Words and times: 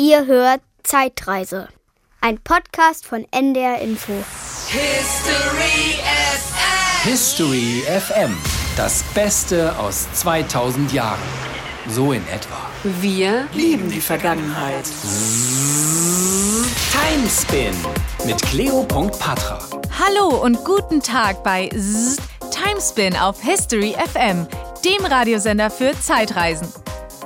Ihr 0.00 0.24
hört 0.24 0.62
Zeitreise. 0.82 1.68
Ein 2.22 2.38
Podcast 2.38 3.06
von 3.06 3.26
NDR 3.32 3.82
Info. 3.82 4.14
History 4.68 5.98
FM. 6.32 7.10
History 7.10 7.82
FM. 7.86 8.34
Das 8.78 9.02
Beste 9.12 9.78
aus 9.78 10.10
2000 10.14 10.94
Jahren. 10.94 11.20
So 11.86 12.12
in 12.12 12.26
etwa. 12.28 12.56
Wir 12.82 13.46
lieben 13.52 13.90
die 13.90 14.00
Vergangenheit. 14.00 14.86
Timespin 16.90 17.74
mit 18.24 18.40
Cleo.patra. 18.40 19.58
Hallo 19.98 20.42
und 20.42 20.64
guten 20.64 21.02
Tag 21.02 21.44
bei 21.44 21.68
Zzz, 21.68 22.16
Timespin 22.50 23.18
auf 23.18 23.42
History 23.42 23.94
FM, 24.14 24.46
dem 24.82 25.04
Radiosender 25.04 25.68
für 25.68 25.92
Zeitreisen. 26.00 26.72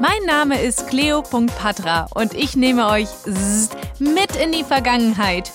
Mein 0.01 0.25
Name 0.27 0.61
ist 0.61 0.89
Cleo.patra 0.89 2.09
und 2.15 2.35
ich 2.35 2.57
nehme 2.57 2.89
euch 2.89 3.07
mit 4.01 4.35
in 4.43 4.51
die 4.51 4.65
Vergangenheit. 4.65 5.53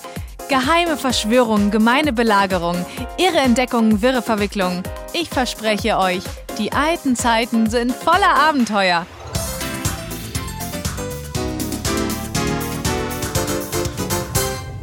Geheime 0.48 0.96
Verschwörungen, 0.96 1.70
gemeine 1.70 2.14
Belagerungen, 2.14 2.86
irre 3.18 3.38
Entdeckungen, 3.44 4.00
wirre 4.00 4.22
Verwicklungen. 4.22 4.82
Ich 5.12 5.28
verspreche 5.28 5.98
euch, 5.98 6.22
die 6.58 6.72
alten 6.72 7.16
Zeiten 7.16 7.68
sind 7.68 7.92
voller 7.92 8.34
Abenteuer. 8.34 9.04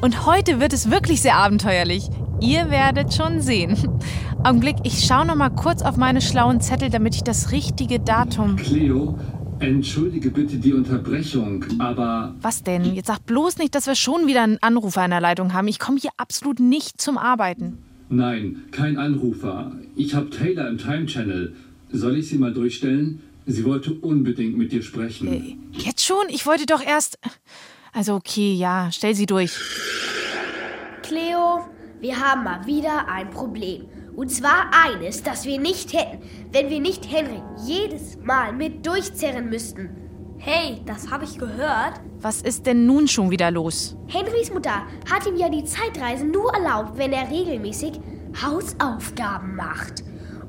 Und 0.01 0.27
heute 0.27 0.59
wird 0.59 0.73
es 0.73 0.91
wirklich 0.91 1.21
sehr 1.23 1.35
abenteuerlich. 1.35 2.09
Ihr 2.39 2.69
werdet 2.69 3.15
schon 3.15 3.41
sehen. 3.41 3.99
Augenblick, 4.43 4.75
ich 4.83 5.05
schaue 5.05 5.25
noch 5.25 5.35
mal 5.35 5.49
kurz 5.49 5.81
auf 5.81 5.97
meine 5.97 6.21
schlauen 6.21 6.61
Zettel, 6.61 6.91
damit 6.91 7.15
ich 7.15 7.23
das 7.23 7.51
richtige 7.51 7.99
Datum. 7.99 8.55
Cleo, 8.55 9.17
entschuldige 9.59 10.29
bitte 10.31 10.57
die 10.57 10.73
Unterbrechung, 10.73 11.65
aber 11.79 12.35
Was 12.41 12.63
denn? 12.63 12.93
Jetzt 12.95 13.07
sag 13.07 13.25
bloß 13.25 13.57
nicht, 13.57 13.75
dass 13.75 13.87
wir 13.87 13.95
schon 13.95 14.27
wieder 14.27 14.43
einen 14.43 14.57
Anrufer 14.61 15.03
in 15.05 15.11
der 15.11 15.21
Leitung 15.21 15.53
haben. 15.53 15.67
Ich 15.67 15.79
komme 15.79 15.97
hier 15.99 16.11
absolut 16.17 16.59
nicht 16.59 17.01
zum 17.01 17.17
Arbeiten. 17.17 17.77
nein, 18.09 18.63
kein 18.71 18.97
Anrufer. 18.97 19.71
Ich 19.95 20.13
habe 20.15 20.29
Taylor 20.29 20.67
im 20.69 20.77
Time 20.77 21.05
Channel. 21.07 21.55
Soll 21.91 22.17
ich 22.17 22.29
sie 22.29 22.37
mal 22.37 22.53
durchstellen? 22.53 23.21
Sie 23.45 23.63
wollte 23.65 23.93
unbedingt 23.93 24.57
mit 24.57 24.71
dir 24.71 24.83
sprechen. 24.83 25.71
Jetzt 25.71 26.05
schon? 26.05 26.25
Ich 26.29 26.45
wollte 26.45 26.65
doch 26.65 26.83
erst. 26.83 27.17
Also 27.93 28.15
okay, 28.15 28.53
ja, 28.53 28.89
stell 28.91 29.15
sie 29.15 29.25
durch. 29.25 29.57
Cleo, 31.01 31.61
wir 32.01 32.19
haben 32.19 32.43
mal 32.43 32.65
wieder 32.65 33.07
ein 33.07 33.29
Problem. 33.29 33.85
Und 34.17 34.31
zwar 34.31 34.71
eines, 34.71 35.21
das 35.21 35.45
wir 35.45 35.59
nicht 35.59 35.93
hätten, 35.93 36.17
wenn 36.51 36.71
wir 36.71 36.79
nicht 36.79 37.07
Henry 37.07 37.39
jedes 37.63 38.17
Mal 38.17 38.51
mit 38.51 38.83
durchzerren 38.83 39.47
müssten. 39.47 40.35
Hey, 40.39 40.81
das 40.87 41.11
habe 41.11 41.23
ich 41.23 41.37
gehört. 41.37 42.01
Was 42.19 42.41
ist 42.41 42.65
denn 42.65 42.87
nun 42.87 43.07
schon 43.07 43.29
wieder 43.29 43.51
los? 43.51 43.95
Henrys 44.07 44.51
Mutter 44.51 44.87
hat 45.07 45.27
ihm 45.27 45.35
ja 45.35 45.49
die 45.49 45.65
Zeitreise 45.65 46.25
nur 46.25 46.51
erlaubt, 46.51 46.97
wenn 46.97 47.13
er 47.13 47.29
regelmäßig 47.29 47.99
Hausaufgaben 48.43 49.55
macht. 49.55 50.03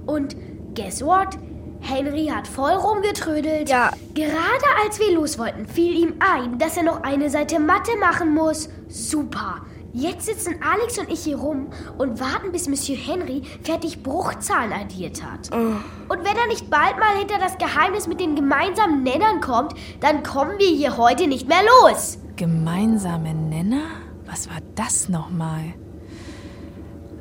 Und 0.07 0.35
guess 0.75 1.05
what? 1.05 1.37
Henry 1.81 2.29
hat 2.29 2.49
voll 2.49 2.73
rumgetrödelt. 2.73 3.69
Ja. 3.69 3.93
Gerade 4.15 4.65
als 4.83 4.99
wir 4.99 5.13
los 5.13 5.39
wollten, 5.39 5.67
fiel 5.67 5.95
ihm 5.95 6.15
ein, 6.21 6.59
dass 6.59 6.79
er 6.79 6.85
noch 6.85 7.03
eine 7.03 7.29
Seite 7.29 7.61
Mathe 7.61 7.99
machen 8.01 8.33
muss. 8.33 8.71
Super. 8.89 9.61
Jetzt 9.95 10.27
sitzen 10.27 10.57
Alex 10.63 10.99
und 10.99 11.11
ich 11.11 11.21
hier 11.21 11.39
rum 11.39 11.69
und 11.97 12.21
warten, 12.21 12.53
bis 12.53 12.69
Monsieur 12.69 12.99
Henry 12.99 13.43
fertig 13.63 14.03
Bruchzahlen 14.03 14.73
addiert 14.73 15.23
hat. 15.23 15.51
Und 15.55 16.19
wenn 16.19 16.37
er 16.37 16.47
nicht 16.49 16.69
bald 16.69 16.99
mal 16.99 17.17
hinter 17.19 17.39
das 17.39 17.57
Geheimnis 17.57 18.07
mit 18.07 18.21
den 18.21 18.37
gemeinsamen 18.37 19.03
Nennern 19.03 19.41
kommt, 19.41 19.73
dann 20.01 20.23
kommen 20.23 20.59
wir 20.59 20.69
hier 20.69 20.99
heute 20.99 21.27
nicht 21.27 21.49
mehr 21.49 21.63
los. 21.83 22.19
Gemeinsame 22.37 23.33
Nenner? 23.35 23.85
Was 24.27 24.51
war 24.51 24.61
das 24.75 25.09
nochmal? 25.09 25.65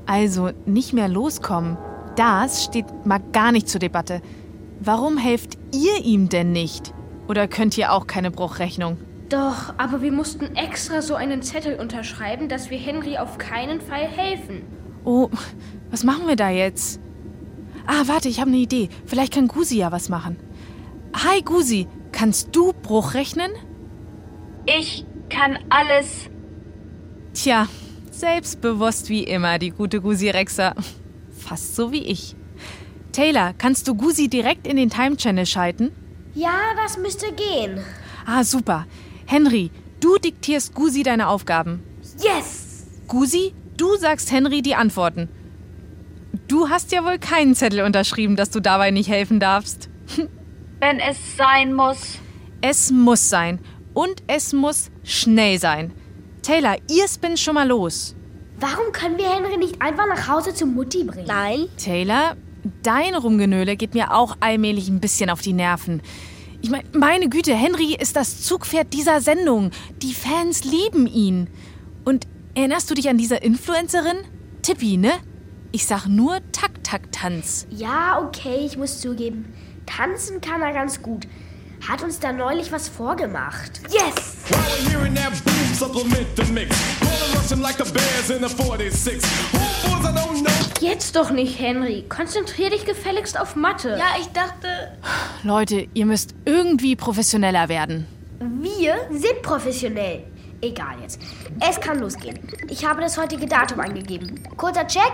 Also, 0.06 0.50
nicht 0.66 0.94
mehr 0.94 1.08
loskommen. 1.08 1.78
Das 2.18 2.66
steht 2.66 3.06
mal 3.06 3.22
gar 3.32 3.52
nicht 3.54 3.70
zur 3.70 3.80
Debatte. 3.80 4.22
Warum 4.82 5.18
helft 5.18 5.58
ihr 5.74 6.04
ihm 6.04 6.28
denn 6.28 6.52
nicht? 6.52 6.94
Oder 7.30 7.48
könnt 7.48 7.78
ihr 7.78 7.94
auch 7.94 8.08
keine 8.08 8.30
Bruchrechnung? 8.30 8.98
Doch, 9.30 9.74
aber 9.78 10.02
wir 10.02 10.12
mussten 10.12 10.56
extra 10.56 11.02
so 11.02 11.16
einen 11.16 11.42
Zettel 11.42 11.76
unterschreiben, 11.80 12.48
dass 12.48 12.70
wir 12.70 12.78
Henry 12.78 13.18
auf 13.18 13.38
keinen 13.38 13.82
Fall 13.82 14.08
helfen. 14.08 14.62
Oh, 15.04 15.30
was 15.92 16.04
machen 16.04 16.28
wir 16.28 16.38
da 16.38 16.50
jetzt? 16.50 17.02
Ah, 17.86 18.04
warte, 18.06 18.30
ich 18.30 18.40
habe 18.40 18.50
eine 18.50 18.60
Idee. 18.60 18.90
Vielleicht 19.06 19.34
kann 19.34 19.48
Gusi 19.48 19.78
ja 19.78 19.92
was 19.92 20.08
machen. 20.10 20.38
Hi 21.14 21.42
Gusi, 21.42 21.88
kannst 22.12 22.56
du 22.56 22.74
Bruch 22.74 23.14
rechnen? 23.14 23.52
Ich 24.66 25.06
kann 25.30 25.60
alles. 25.70 26.30
Tja, 27.34 27.68
selbstbewusst 28.12 29.10
wie 29.10 29.24
immer, 29.24 29.60
die 29.60 29.72
gute 29.72 30.02
Gusi 30.02 30.30
Rexa. 30.30 30.74
Fast 31.32 31.76
so 31.76 31.92
wie 31.92 32.04
ich. 32.04 32.36
Taylor, 33.12 33.54
kannst 33.58 33.88
du 33.88 33.96
Gusi 33.96 34.30
direkt 34.30 34.68
in 34.68 34.78
den 34.78 34.90
Time 34.90 35.18
Channel 35.18 35.46
schalten? 35.46 35.92
Ja, 36.34 36.60
das 36.76 36.98
müsste 36.98 37.28
gehen. 37.34 37.80
Ah, 38.26 38.44
super. 38.44 38.86
Henry, 39.30 39.72
du 40.00 40.18
diktierst 40.18 40.74
Gusi 40.74 41.04
deine 41.04 41.28
Aufgaben. 41.28 41.84
Yes! 42.18 42.86
Gusi, 43.10 43.54
du 43.76 43.98
sagst 43.98 44.32
Henry 44.32 44.62
die 44.62 44.74
Antworten. 44.74 45.28
Du 46.48 46.70
hast 46.70 46.94
ja 46.94 47.04
wohl 47.04 47.20
keinen 47.20 47.54
Zettel 47.54 47.82
unterschrieben, 47.82 48.38
dass 48.38 48.52
du 48.52 48.62
dabei 48.62 48.90
nicht 48.90 49.10
helfen 49.10 49.42
darfst. 49.42 49.90
Wenn 50.80 51.02
es 51.02 51.18
sein 51.36 51.74
muss. 51.74 52.20
Es 52.62 52.90
muss 52.90 53.30
sein. 53.30 53.60
Und 53.94 54.24
es 54.28 54.54
muss 54.54 54.92
schnell 55.04 55.60
sein. 55.60 55.92
Taylor, 56.42 56.78
ihr 56.90 57.10
spinnt 57.10 57.38
schon 57.38 57.56
mal 57.56 57.68
los. 57.68 58.16
Warum 58.62 58.94
können 58.94 59.18
wir 59.18 59.30
Henry 59.30 59.58
nicht 59.58 59.82
einfach 59.82 60.08
nach 60.08 60.30
Hause 60.30 60.54
zu 60.54 60.66
Mutti 60.66 61.04
bringen? 61.04 61.28
Nein. 61.28 61.68
Taylor, 61.76 62.38
dein 62.82 63.14
Rumgenöle 63.14 63.76
geht 63.76 63.94
mir 63.94 64.14
auch 64.14 64.38
allmählich 64.40 64.88
ein 64.88 65.02
bisschen 65.02 65.30
auf 65.30 65.42
die 65.42 65.52
Nerven. 65.52 66.02
Ich 66.62 66.70
meine, 66.70 66.86
meine 66.94 67.30
Güte, 67.30 67.54
Henry 67.54 67.96
ist 67.96 68.16
das 68.16 68.42
Zugpferd 68.44 68.92
dieser 68.94 69.22
Sendung. 69.22 69.72
Die 70.02 70.14
Fans 70.14 70.64
lieben 70.64 71.06
ihn. 71.08 71.50
Und 72.04 72.28
erinnerst 72.56 72.90
du 72.90 72.96
dich 72.96 73.10
an 73.10 73.18
diese 73.18 73.36
Influencerin? 73.36 74.18
Tippi, 74.64 74.98
ne? 74.98 75.12
Ich 75.72 75.86
sag 75.86 76.08
nur 76.08 76.40
Tak-Tak-Tanz. 76.52 77.68
Ja, 77.70 78.20
okay, 78.26 78.66
ich 78.66 78.78
muss 78.78 79.00
zugeben. 79.00 79.54
Tanzen 79.86 80.42
kann 80.42 80.62
er 80.62 80.74
ganz 80.74 81.02
gut. 81.02 81.28
Hat 81.88 82.02
uns 82.04 82.20
da 82.20 82.34
neulich 82.34 82.72
was 82.72 82.90
vorgemacht. 82.90 83.82
Yes! 83.90 84.38
While 84.50 84.98
we're 90.42 90.44
hearing 90.44 90.44
that 90.44 90.44
boom, 90.44 90.44
supplement 90.44 90.44
the 90.44 90.44
mix. 90.44 90.44
Gonna 90.44 90.44
rush 90.44 90.44
'em 90.44 90.44
like 90.44 90.44
the 90.44 90.44
bears 90.44 90.44
in 90.44 90.44
the 90.44 90.44
46. 90.44 90.44
Who 90.44 90.44
fools 90.44 90.44
I 90.44 90.44
don't 90.44 90.82
know? 90.82 90.88
Jetzt 90.88 91.16
doch 91.16 91.30
nicht, 91.32 91.60
Henry. 91.60 92.06
Konzentrier 92.10 92.70
dich 92.70 92.86
gefälligst 92.86 93.40
auf 93.40 93.56
Mathe. 93.56 93.90
Ja, 93.98 94.16
ich 94.20 94.28
dachte, 94.28 94.68
Leute, 95.44 95.88
ihr 95.94 96.06
müsst 96.06 96.36
irgendwie 96.46 96.96
professioneller 96.96 97.70
werden. 97.70 98.08
wir 98.40 98.96
sind 99.12 99.42
professionell. 99.42 100.24
Egal 100.62 100.96
jetzt. 101.02 101.20
Es 101.60 101.80
kann 101.80 102.00
losgehen. 102.00 102.40
Ich 102.70 102.86
habe 102.86 103.02
das 103.02 103.18
heutige 103.18 103.46
Datum 103.46 103.80
angegeben. 103.80 104.44
Kurzer 104.58 104.88
Check. 104.88 105.12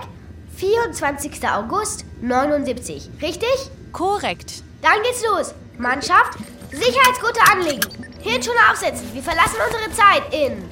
24. 0.55 1.47
August 1.49 2.05
79. 2.21 3.09
Richtig? 3.21 3.49
Korrekt. 3.91 4.63
Dann 4.81 5.01
geht's 5.03 5.23
los. 5.25 5.53
Mannschaft, 5.77 6.37
Sicherheitsgurte 6.71 7.39
anlegen. 7.51 7.81
Hirnschoner 8.21 8.71
aufsetzen. 8.71 9.07
Wir 9.13 9.23
verlassen 9.23 9.57
unsere 9.67 9.91
Zeit 9.91 10.23
in 10.33 10.63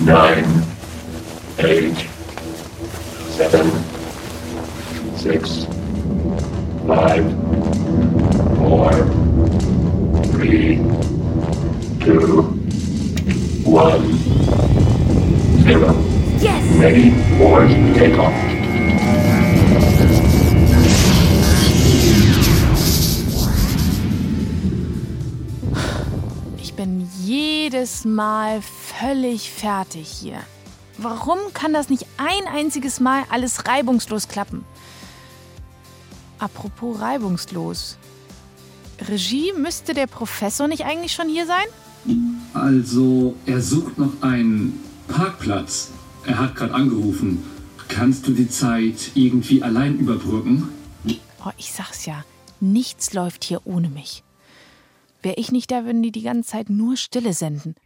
nine, 0.00 0.44
eight, 1.58 1.96
seven, 3.36 3.70
six, 5.14 5.66
five, 6.86 7.22
four, 8.56 8.90
three, 10.32 10.76
two, 12.00 12.44
one, 13.62 14.12
zero. 15.64 15.92
Yes! 16.38 16.64
Ready 16.78 17.10
for 17.36 17.68
takeoff. 17.94 18.32
Ich 26.56 26.72
bin 26.72 27.06
jedes 27.22 28.06
Mal 28.06 28.62
völlig 28.62 29.50
fertig 29.50 30.08
hier. 30.08 30.38
Warum 30.98 31.38
kann 31.52 31.72
das 31.72 31.90
nicht 31.90 32.06
ein 32.16 32.46
einziges 32.52 33.00
Mal 33.00 33.24
alles 33.30 33.66
reibungslos 33.66 34.28
klappen? 34.28 34.64
Apropos 36.38 37.00
reibungslos. 37.00 37.98
Regie, 39.08 39.52
müsste 39.52 39.94
der 39.94 40.06
Professor 40.06 40.68
nicht 40.68 40.84
eigentlich 40.84 41.12
schon 41.12 41.28
hier 41.28 41.46
sein? 41.46 41.66
Also, 42.54 43.34
er 43.44 43.60
sucht 43.60 43.98
noch 43.98 44.22
einen 44.22 44.80
Parkplatz. 45.08 45.90
Er 46.24 46.38
hat 46.38 46.56
gerade 46.56 46.74
angerufen. 46.74 47.42
Kannst 47.88 48.26
du 48.26 48.32
die 48.32 48.48
Zeit 48.48 49.12
irgendwie 49.14 49.62
allein 49.62 49.98
überbrücken? 49.98 50.68
Oh, 51.44 51.50
ich 51.56 51.72
sag's 51.72 52.06
ja, 52.06 52.24
nichts 52.60 53.12
läuft 53.12 53.44
hier 53.44 53.60
ohne 53.64 53.88
mich. 53.88 54.24
Wäre 55.22 55.36
ich 55.36 55.52
nicht 55.52 55.70
da, 55.70 55.84
würden 55.84 56.02
die 56.02 56.10
die 56.10 56.22
ganze 56.22 56.50
Zeit 56.50 56.70
nur 56.70 56.96
Stille 56.96 57.32
senden. 57.32 57.76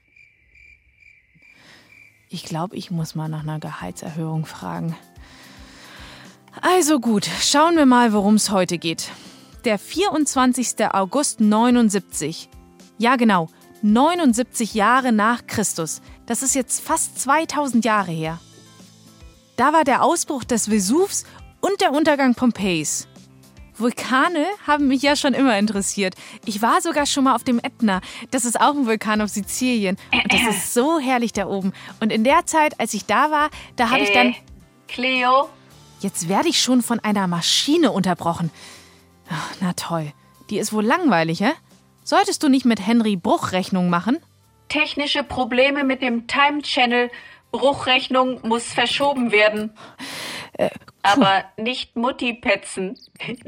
Ich 2.33 2.45
glaube, 2.45 2.77
ich 2.77 2.93
muss 2.93 3.17
mal 3.17 3.29
nach 3.29 3.43
einer 3.43 3.59
Gehaltserhöhung 3.59 4.47
fragen. 4.47 4.97
Also 6.63 7.01
gut, 7.01 7.29
schauen 7.41 7.75
wir 7.75 7.87
mal, 7.87 8.13
worum 8.13 8.37
es 8.37 8.51
heute 8.51 8.79
geht. 8.79 9.11
Der 9.65 9.81
24. 9.81 10.87
August 10.93 11.41
79. 11.41 12.49
Ja, 12.99 13.17
genau, 13.17 13.49
79 13.83 14.75
Jahre 14.75 15.11
nach 15.11 15.49
Christus. 15.49 16.03
Das 16.27 16.45
ist 16.45 16.55
jetzt 16.55 16.81
fast 16.81 17.19
2000 17.19 17.85
Jahre 17.85 18.13
her. 18.13 18.39
Da 19.57 19.73
war 19.73 19.83
der 19.83 20.05
Ausbruch 20.05 20.45
des 20.45 20.71
Vesuvs 20.71 21.25
und 21.61 21.81
der 21.81 21.93
Untergang 21.93 22.37
Pompeis. 22.37 23.09
Vulkane 23.81 24.47
haben 24.67 24.89
mich 24.89 25.03
ja 25.03 25.17
schon 25.17 25.35
immer 25.35 25.59
interessiert. 25.59 26.15
Ich 26.45 26.63
war 26.63 26.81
sogar 26.81 27.07
schon 27.07 27.25
mal 27.25 27.35
auf 27.35 27.45
dem 27.45 27.59
Ätna. 27.59 28.01
Das 28.31 28.45
ist 28.45 28.61
auch 28.61 28.75
ein 28.75 28.87
Vulkan 28.87 29.21
auf 29.21 29.31
Sizilien. 29.31 29.97
Und 30.13 30.33
das 30.33 30.43
ist 30.43 30.75
so 30.75 30.99
herrlich 30.99 31.33
da 31.33 31.47
oben. 31.47 31.73
Und 32.01 32.13
in 32.13 32.25
der 32.25 32.47
Zeit, 32.47 32.79
als 32.79 32.95
ich 32.95 33.07
da 33.07 33.31
war, 33.31 33.51
da 33.77 33.91
habe 33.91 34.01
ich 34.01 34.13
dann. 34.13 34.29
Äh, 34.29 34.35
Cleo? 34.89 35.49
Jetzt 36.01 36.29
werde 36.29 36.49
ich 36.49 36.61
schon 36.61 36.83
von 36.83 37.01
einer 37.01 37.27
Maschine 37.27 37.93
unterbrochen. 37.93 38.51
Ach, 39.29 39.51
na 39.61 39.73
toll. 39.75 40.13
Die 40.49 40.59
ist 40.59 40.73
wohl 40.73 40.85
langweilig, 40.85 41.41
hä? 41.41 41.53
Solltest 42.03 42.43
du 42.43 42.49
nicht 42.49 42.65
mit 42.65 42.85
Henry 42.85 43.17
Bruchrechnung 43.17 43.89
machen? 43.91 44.19
Technische 44.69 45.23
Probleme 45.23 45.85
mit 45.85 46.03
dem 46.03 46.27
Time 46.27 46.63
Channel. 46.63 47.11
Bruchrechnung 47.53 48.41
muss 48.47 48.65
verschoben 48.65 49.33
werden. 49.33 49.73
Äh, 50.55 50.71
Aber 51.03 51.45
nicht 51.57 51.97
Mutti 51.97 52.35
petzen. 52.35 52.99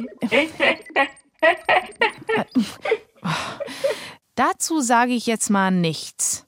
Dazu 4.34 4.80
sage 4.80 5.12
ich 5.12 5.26
jetzt 5.26 5.50
mal 5.50 5.70
nichts. 5.70 6.46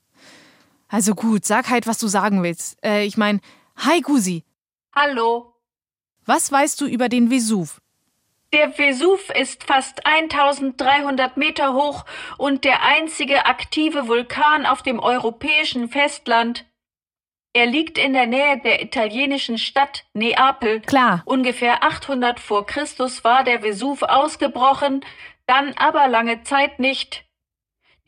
Also 0.89 1.15
gut, 1.15 1.45
sag 1.45 1.71
halt, 1.71 1.87
was 1.87 1.99
du 1.99 2.07
sagen 2.07 2.43
willst. 2.43 2.79
Äh, 2.85 3.05
ich 3.05 3.17
meine, 3.17 3.41
hi 3.77 4.01
Gusi. 4.01 4.45
Hallo. 4.95 5.55
Was 6.25 6.51
weißt 6.51 6.81
du 6.81 6.87
über 6.87 7.09
den 7.09 7.31
Vesuv? 7.31 7.81
Der 8.53 8.79
Vesuv 8.79 9.31
ist 9.31 9.65
fast 9.65 10.07
1300 10.07 11.37
Meter 11.37 11.75
hoch 11.75 12.05
und 12.39 12.63
der 12.63 12.83
einzige 12.85 13.47
aktive 13.47 14.07
Vulkan 14.07 14.65
auf 14.65 14.83
dem 14.83 15.01
europäischen 15.01 15.89
Festland. 15.89 16.65
Er 17.57 17.67
liegt 17.67 17.99
in 17.99 18.13
der 18.15 18.27
Nähe 18.27 18.59
der 18.59 18.83
italienischen 18.83 19.59
Stadt 19.59 20.05
Neapel. 20.13 20.81
Klar. 20.81 21.23
Ungefähr 21.25 21.85
800 21.85 22.41
vor 22.41 22.67
Christus 22.67 23.23
war 23.23 23.45
der 23.45 23.63
Vesuv 23.63 24.03
ausgebrochen, 24.03 25.05
dann 25.47 25.73
aber 25.77 26.09
lange 26.09 26.43
Zeit 26.43 26.81
nicht. 26.81 27.25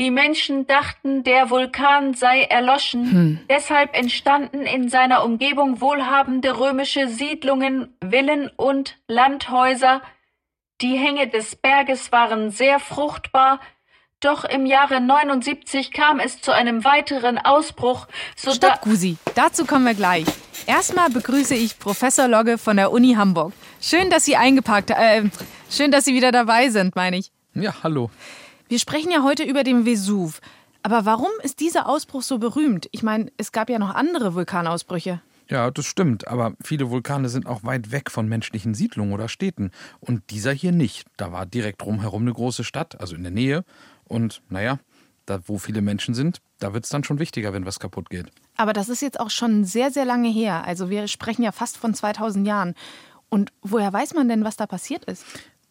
Die 0.00 0.10
Menschen 0.10 0.66
dachten, 0.66 1.22
der 1.22 1.48
Vulkan 1.48 2.12
sei 2.12 2.42
erloschen. 2.42 3.10
Hm. 3.12 3.40
Deshalb 3.48 3.96
entstanden 3.96 4.62
in 4.62 4.88
seiner 4.88 5.24
Umgebung 5.24 5.80
wohlhabende 5.80 6.58
römische 6.58 7.06
Siedlungen, 7.06 7.96
Villen 8.02 8.50
und 8.56 8.98
Landhäuser. 9.06 10.02
Die 10.82 10.98
Hänge 10.98 11.28
des 11.28 11.54
Berges 11.54 12.10
waren 12.10 12.50
sehr 12.50 12.80
fruchtbar, 12.80 13.60
doch 14.20 14.44
im 14.44 14.66
Jahre 14.66 15.00
79 15.00 15.92
kam 15.92 16.20
es 16.20 16.40
zu 16.40 16.52
einem 16.52 16.84
weiteren 16.84 17.38
Ausbruch, 17.38 18.06
so 18.34 18.50
Stopp, 18.52 18.80
Gusi. 18.80 19.16
Dazu 19.34 19.66
kommen 19.66 19.84
wir 19.84 19.94
gleich. 19.94 20.24
Erstmal 20.66 21.10
begrüße 21.10 21.54
ich 21.54 21.78
Professor 21.78 22.26
Logge 22.26 22.58
von 22.58 22.76
der 22.76 22.92
Uni 22.92 23.14
Hamburg. 23.14 23.52
Schön, 23.80 24.08
dass 24.10 24.24
Sie 24.24 24.36
eingepackt, 24.36 24.90
äh, 24.90 25.24
schön, 25.70 25.90
dass 25.90 26.04
Sie 26.04 26.14
wieder 26.14 26.32
dabei 26.32 26.70
sind, 26.70 26.96
meine 26.96 27.18
ich. 27.18 27.30
Ja, 27.54 27.74
hallo. 27.82 28.10
Wir 28.68 28.78
sprechen 28.78 29.10
ja 29.10 29.22
heute 29.22 29.44
über 29.44 29.64
den 29.64 29.84
Vesuv. 29.84 30.40
Aber 30.82 31.04
warum 31.04 31.30
ist 31.42 31.60
dieser 31.60 31.88
Ausbruch 31.88 32.22
so 32.22 32.38
berühmt? 32.38 32.88
Ich 32.92 33.02
meine, 33.02 33.30
es 33.36 33.52
gab 33.52 33.68
ja 33.68 33.78
noch 33.78 33.94
andere 33.94 34.34
Vulkanausbrüche. 34.34 35.20
Ja, 35.48 35.70
das 35.70 35.86
stimmt, 35.86 36.26
aber 36.26 36.54
viele 36.62 36.90
Vulkane 36.90 37.28
sind 37.28 37.46
auch 37.46 37.62
weit 37.62 37.92
weg 37.92 38.10
von 38.10 38.28
menschlichen 38.28 38.74
Siedlungen 38.74 39.12
oder 39.12 39.28
Städten. 39.28 39.70
Und 40.00 40.30
dieser 40.30 40.52
hier 40.52 40.72
nicht. 40.72 41.06
Da 41.16 41.30
war 41.30 41.46
direkt 41.46 41.82
drumherum 41.82 42.22
eine 42.22 42.32
große 42.32 42.64
Stadt, 42.64 43.00
also 43.00 43.14
in 43.14 43.22
der 43.22 43.30
Nähe. 43.30 43.64
Und 44.08 44.42
naja, 44.48 44.78
da 45.26 45.40
wo 45.46 45.58
viele 45.58 45.82
Menschen 45.82 46.14
sind, 46.14 46.40
da 46.58 46.72
wird 46.72 46.84
es 46.84 46.90
dann 46.90 47.04
schon 47.04 47.18
wichtiger, 47.18 47.52
wenn 47.52 47.66
was 47.66 47.80
kaputt 47.80 48.10
geht. 48.10 48.26
Aber 48.56 48.72
das 48.72 48.88
ist 48.88 49.02
jetzt 49.02 49.20
auch 49.20 49.30
schon 49.30 49.64
sehr, 49.64 49.90
sehr 49.90 50.04
lange 50.04 50.28
her. 50.28 50.64
Also 50.64 50.88
wir 50.88 51.08
sprechen 51.08 51.42
ja 51.42 51.52
fast 51.52 51.76
von 51.76 51.94
2000 51.94 52.46
Jahren. 52.46 52.74
Und 53.28 53.52
woher 53.62 53.92
weiß 53.92 54.14
man 54.14 54.28
denn, 54.28 54.44
was 54.44 54.56
da 54.56 54.66
passiert 54.66 55.04
ist? 55.04 55.24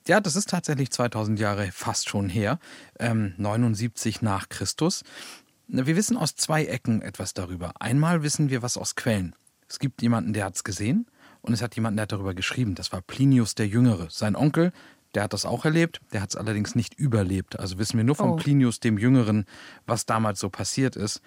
Ja, 0.07 0.19
das 0.19 0.35
ist 0.35 0.49
tatsächlich 0.49 0.91
2000 0.91 1.39
Jahre 1.39 1.71
fast 1.71 2.09
schon 2.09 2.29
her, 2.29 2.59
ähm, 2.99 3.33
79 3.37 4.21
nach 4.21 4.49
Christus. 4.49 5.03
Wir 5.67 5.95
wissen 5.95 6.15
aus 6.15 6.35
zwei 6.35 6.65
Ecken 6.65 7.01
etwas 7.01 7.33
darüber. 7.33 7.73
Einmal 7.79 8.21
wissen 8.21 8.51
wir 8.51 8.61
was 8.61 8.77
aus 8.77 8.95
Quellen. 8.95 9.35
Es 9.67 9.79
gibt 9.79 10.03
jemanden, 10.03 10.33
der 10.33 10.45
hat 10.45 10.55
es 10.55 10.63
gesehen 10.63 11.07
und 11.41 11.53
es 11.53 11.63
hat 11.63 11.75
jemanden, 11.75 11.97
der 11.97 12.03
hat 12.03 12.11
darüber 12.11 12.35
geschrieben. 12.35 12.75
Das 12.75 12.91
war 12.91 13.01
Plinius 13.01 13.55
der 13.55 13.67
Jüngere. 13.67 14.07
Sein 14.11 14.35
Onkel, 14.35 14.73
der 15.15 15.23
hat 15.23 15.33
das 15.33 15.45
auch 15.45 15.65
erlebt, 15.65 16.01
der 16.13 16.21
hat 16.21 16.29
es 16.29 16.35
allerdings 16.35 16.75
nicht 16.75 16.93
überlebt. 16.95 17.59
Also 17.59 17.77
wissen 17.77 17.97
wir 17.97 18.03
nur 18.03 18.15
von 18.15 18.31
Oh. 18.31 18.35
Plinius 18.35 18.79
dem 18.79 18.97
Jüngeren, 18.97 19.45
was 19.85 20.05
damals 20.05 20.39
so 20.39 20.49
passiert 20.49 20.95
ist. 20.95 21.21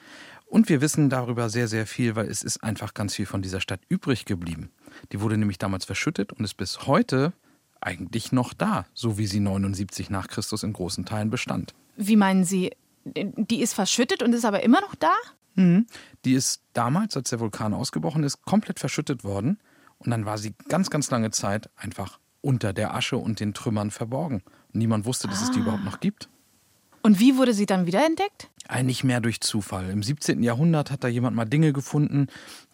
Und 0.46 0.68
wir 0.68 0.80
wissen 0.80 1.10
darüber 1.10 1.50
sehr, 1.50 1.68
sehr 1.68 1.86
viel, 1.86 2.16
weil 2.16 2.26
es 2.28 2.42
ist 2.42 2.62
einfach 2.62 2.94
ganz 2.94 3.14
viel 3.14 3.26
von 3.26 3.42
dieser 3.42 3.60
Stadt 3.60 3.80
übrig 3.88 4.24
geblieben. 4.24 4.70
Die 5.12 5.20
wurde 5.20 5.36
nämlich 5.36 5.58
damals 5.58 5.84
verschüttet 5.84 6.32
und 6.32 6.44
ist 6.44 6.54
bis 6.54 6.86
heute 6.86 7.32
eigentlich 7.80 8.32
noch 8.32 8.54
da, 8.54 8.86
so 8.94 9.18
wie 9.18 9.26
sie 9.26 9.40
79 9.40 10.10
nach 10.10 10.28
Christus 10.28 10.62
in 10.62 10.72
großen 10.72 11.04
Teilen 11.04 11.30
bestand. 11.30 11.74
Wie 11.96 12.16
meinen 12.16 12.44
Sie, 12.44 12.72
die 13.04 13.60
ist 13.60 13.74
verschüttet 13.74 14.22
und 14.22 14.32
ist 14.32 14.44
aber 14.44 14.62
immer 14.62 14.80
noch 14.80 14.94
da? 14.94 15.12
Mhm. 15.54 15.86
Die 16.24 16.32
ist 16.32 16.62
damals, 16.72 17.16
als 17.16 17.30
der 17.30 17.40
Vulkan 17.40 17.74
ausgebrochen 17.74 18.24
ist, 18.24 18.42
komplett 18.42 18.80
verschüttet 18.80 19.24
worden 19.24 19.58
und 19.98 20.10
dann 20.10 20.24
war 20.24 20.38
sie 20.38 20.54
ganz, 20.68 20.90
ganz 20.90 21.10
lange 21.10 21.30
Zeit 21.30 21.70
einfach 21.76 22.18
unter 22.40 22.72
der 22.72 22.94
Asche 22.94 23.16
und 23.16 23.40
den 23.40 23.54
Trümmern 23.54 23.90
verborgen. 23.90 24.42
Niemand 24.72 25.04
wusste, 25.06 25.28
dass 25.28 25.42
es 25.42 25.50
die 25.50 25.58
Ah. 25.60 25.62
überhaupt 25.62 25.84
noch 25.84 26.00
gibt. 26.00 26.28
Und 27.02 27.20
wie 27.20 27.36
wurde 27.36 27.54
sie 27.54 27.66
dann 27.66 27.86
wiederentdeckt? 27.86 28.50
Eigentlich 28.70 29.02
mehr 29.02 29.22
durch 29.22 29.40
Zufall. 29.40 29.88
Im 29.88 30.02
17. 30.02 30.42
Jahrhundert 30.42 30.90
hat 30.90 31.02
da 31.02 31.08
jemand 31.08 31.34
mal 31.34 31.46
Dinge 31.46 31.72
gefunden. 31.72 32.26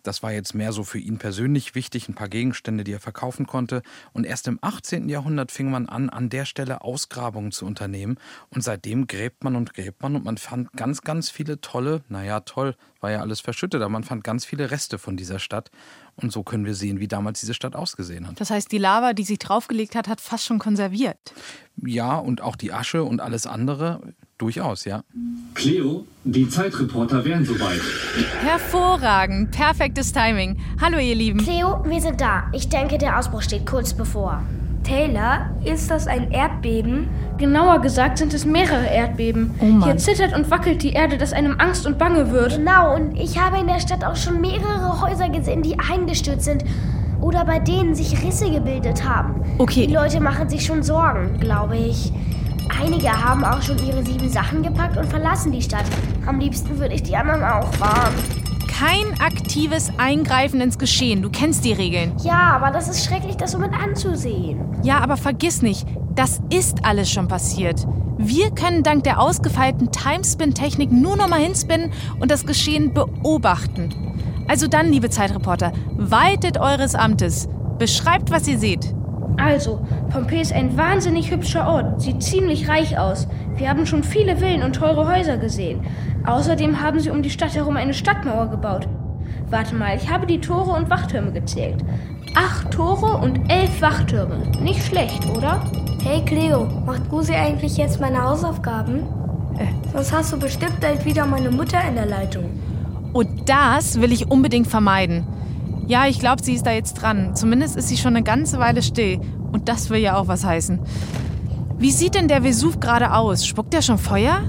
Das 0.02 0.24
war 0.24 0.32
jetzt 0.32 0.52
mehr 0.52 0.72
so 0.72 0.82
für 0.82 0.98
ihn 0.98 1.18
persönlich 1.18 1.76
wichtig, 1.76 2.08
ein 2.08 2.14
paar 2.14 2.28
Gegenstände, 2.28 2.82
die 2.82 2.92
er 2.92 3.00
verkaufen 3.00 3.46
konnte. 3.46 3.80
Und 4.12 4.26
erst 4.26 4.48
im 4.48 4.58
18. 4.60 5.08
Jahrhundert 5.08 5.52
fing 5.52 5.70
man 5.70 5.88
an, 5.88 6.10
an 6.10 6.30
der 6.30 6.46
Stelle 6.46 6.82
Ausgrabungen 6.82 7.52
zu 7.52 7.64
unternehmen. 7.64 8.18
Und 8.50 8.62
seitdem 8.62 9.06
gräbt 9.06 9.44
man 9.44 9.54
und 9.54 9.72
gräbt 9.72 10.02
man 10.02 10.16
und 10.16 10.24
man 10.24 10.36
fand 10.36 10.72
ganz, 10.72 11.02
ganz 11.02 11.30
viele 11.30 11.60
tolle, 11.60 12.02
naja, 12.08 12.40
toll, 12.40 12.74
war 13.00 13.12
ja 13.12 13.20
alles 13.20 13.40
verschüttet, 13.40 13.80
aber 13.80 13.90
man 13.90 14.02
fand 14.02 14.24
ganz 14.24 14.44
viele 14.44 14.72
Reste 14.72 14.98
von 14.98 15.16
dieser 15.16 15.38
Stadt. 15.38 15.70
Und 16.16 16.32
so 16.32 16.42
können 16.42 16.66
wir 16.66 16.74
sehen, 16.74 16.98
wie 16.98 17.08
damals 17.08 17.38
diese 17.38 17.54
Stadt 17.54 17.76
ausgesehen 17.76 18.26
hat. 18.26 18.40
Das 18.40 18.50
heißt, 18.50 18.72
die 18.72 18.78
Lava, 18.78 19.12
die 19.12 19.24
sich 19.24 19.38
draufgelegt 19.38 19.94
hat, 19.94 20.08
hat 20.08 20.20
fast 20.20 20.44
schon 20.44 20.58
konserviert. 20.58 21.34
Ja, 21.76 22.16
und 22.16 22.40
auch 22.40 22.56
die 22.56 22.72
Asche 22.72 23.04
und 23.04 23.20
alles 23.20 23.46
andere, 23.46 24.00
durchaus, 24.38 24.84
ja. 24.84 25.02
Cleo, 25.54 26.06
die 26.24 26.48
Zeitreporter 26.48 27.24
wären 27.24 27.44
soweit. 27.44 27.80
Hervorragend, 28.40 29.50
perfektes 29.52 30.12
Timing. 30.12 30.58
Hallo 30.80 30.98
ihr 30.98 31.14
Lieben. 31.14 31.38
Cleo, 31.40 31.84
wir 31.86 32.00
sind 32.00 32.20
da. 32.20 32.44
Ich 32.52 32.68
denke, 32.68 32.98
der 32.98 33.18
Ausbruch 33.18 33.42
steht 33.42 33.66
kurz 33.66 33.94
bevor. 33.94 34.42
Taylor, 34.84 35.50
ist 35.64 35.90
das 35.90 36.06
ein 36.06 36.30
Erdbeben? 36.30 37.08
Genauer 37.38 37.80
gesagt 37.80 38.18
sind 38.18 38.34
es 38.34 38.44
mehrere 38.44 38.86
Erdbeben. 38.86 39.54
Oh 39.60 39.64
Mann. 39.64 39.82
Hier 39.84 39.96
zittert 39.96 40.36
und 40.36 40.50
wackelt 40.50 40.82
die 40.82 40.92
Erde, 40.92 41.16
dass 41.16 41.32
einem 41.32 41.58
Angst 41.58 41.86
und 41.86 41.98
Bange 41.98 42.30
wird. 42.30 42.56
Genau, 42.56 42.94
und 42.94 43.16
ich 43.16 43.38
habe 43.40 43.58
in 43.58 43.66
der 43.66 43.80
Stadt 43.80 44.04
auch 44.04 44.16
schon 44.16 44.40
mehrere 44.40 45.00
Häuser 45.00 45.30
gesehen, 45.30 45.62
die 45.62 45.78
eingestürzt 45.78 46.44
sind. 46.44 46.64
Oder 47.20 47.44
bei 47.46 47.58
denen 47.58 47.94
sich 47.94 48.22
Risse 48.22 48.50
gebildet 48.50 49.08
haben. 49.08 49.42
Okay. 49.58 49.86
Die 49.86 49.94
Leute 49.94 50.20
machen 50.20 50.48
sich 50.50 50.66
schon 50.66 50.82
Sorgen, 50.82 51.40
glaube 51.40 51.76
ich. 51.78 52.12
Einige 52.68 53.10
haben 53.10 53.44
auch 53.44 53.62
schon 53.62 53.78
ihre 53.86 54.04
sieben 54.04 54.28
Sachen 54.28 54.62
gepackt 54.62 54.96
und 54.96 55.06
verlassen 55.06 55.52
die 55.52 55.62
Stadt. 55.62 55.84
Am 56.26 56.38
liebsten 56.38 56.78
würde 56.78 56.94
ich 56.94 57.02
die 57.02 57.16
anderen 57.16 57.42
auch 57.42 57.68
warnen. 57.80 58.16
Kein 58.68 59.20
aktives 59.20 59.90
Eingreifen 59.98 60.60
ins 60.60 60.78
Geschehen. 60.78 61.22
Du 61.22 61.30
kennst 61.30 61.64
die 61.64 61.72
Regeln. 61.72 62.12
Ja, 62.22 62.56
aber 62.56 62.70
das 62.70 62.88
ist 62.88 63.04
schrecklich, 63.04 63.36
das 63.36 63.52
so 63.52 63.58
mit 63.58 63.72
anzusehen. 63.72 64.60
Ja, 64.82 64.98
aber 64.98 65.16
vergiss 65.16 65.62
nicht, 65.62 65.86
das 66.14 66.40
ist 66.50 66.84
alles 66.84 67.10
schon 67.10 67.28
passiert. 67.28 67.86
Wir 68.18 68.50
können 68.50 68.82
dank 68.82 69.04
der 69.04 69.20
ausgefeilten 69.20 69.90
Timespin-Technik 69.92 70.90
nur 70.90 71.16
noch 71.16 71.28
mal 71.28 71.40
hinspinnen 71.40 71.92
und 72.20 72.30
das 72.30 72.46
Geschehen 72.46 72.92
beobachten. 72.94 73.94
Also 74.48 74.66
dann, 74.66 74.90
liebe 74.90 75.10
Zeitreporter, 75.10 75.72
waltet 75.96 76.58
eures 76.58 76.94
Amtes. 76.94 77.48
Beschreibt, 77.78 78.30
was 78.30 78.46
ihr 78.46 78.58
seht. 78.58 78.94
Also, 79.36 79.80
Pompeji 80.10 80.40
ist 80.40 80.52
ein 80.52 80.76
wahnsinnig 80.76 81.30
hübscher 81.30 81.66
Ort, 81.66 82.00
sieht 82.00 82.22
ziemlich 82.22 82.68
reich 82.68 82.98
aus. 82.98 83.26
Wir 83.56 83.68
haben 83.68 83.86
schon 83.86 84.02
viele 84.02 84.36
Villen 84.36 84.62
und 84.62 84.76
teure 84.76 85.08
Häuser 85.08 85.38
gesehen. 85.38 85.80
Außerdem 86.26 86.80
haben 86.80 87.00
sie 87.00 87.10
um 87.10 87.22
die 87.22 87.30
Stadt 87.30 87.54
herum 87.54 87.76
eine 87.76 87.94
Stadtmauer 87.94 88.48
gebaut. 88.50 88.88
Warte 89.50 89.74
mal, 89.74 89.96
ich 89.96 90.10
habe 90.10 90.26
die 90.26 90.40
Tore 90.40 90.70
und 90.72 90.90
Wachtürme 90.90 91.32
gezählt. 91.32 91.84
Acht 92.34 92.70
Tore 92.70 93.18
und 93.18 93.40
elf 93.50 93.80
Wachtürme. 93.80 94.38
Nicht 94.62 94.84
schlecht, 94.84 95.24
oder? 95.36 95.62
Hey 96.02 96.22
Cleo, 96.24 96.66
macht 96.86 97.08
Gusi 97.08 97.34
eigentlich 97.34 97.76
jetzt 97.76 98.00
meine 98.00 98.22
Hausaufgaben? 98.22 99.04
Sonst 99.92 100.12
hast 100.12 100.32
du 100.32 100.38
bestimmt 100.38 100.80
bald 100.80 101.04
wieder 101.04 101.26
meine 101.26 101.50
Mutter 101.50 101.78
in 101.88 101.94
der 101.94 102.06
Leitung. 102.06 102.44
Und 103.12 103.48
das 103.48 104.00
will 104.00 104.12
ich 104.12 104.30
unbedingt 104.30 104.66
vermeiden. 104.66 105.24
Ja, 105.86 106.06
ich 106.06 106.18
glaube, 106.18 106.42
sie 106.42 106.54
ist 106.54 106.66
da 106.66 106.72
jetzt 106.72 106.94
dran. 106.94 107.36
Zumindest 107.36 107.76
ist 107.76 107.88
sie 107.88 107.96
schon 107.96 108.16
eine 108.16 108.24
ganze 108.24 108.58
Weile 108.58 108.82
still. 108.82 109.20
Und 109.52 109.68
das 109.68 109.90
will 109.90 109.98
ja 109.98 110.16
auch 110.16 110.28
was 110.28 110.44
heißen. 110.44 110.80
Wie 111.78 111.90
sieht 111.90 112.14
denn 112.14 112.28
der 112.28 112.42
Vesuv 112.42 112.80
gerade 112.80 113.12
aus? 113.12 113.46
Spuckt 113.46 113.74
er 113.74 113.82
schon 113.82 113.98
Feuer? 113.98 114.40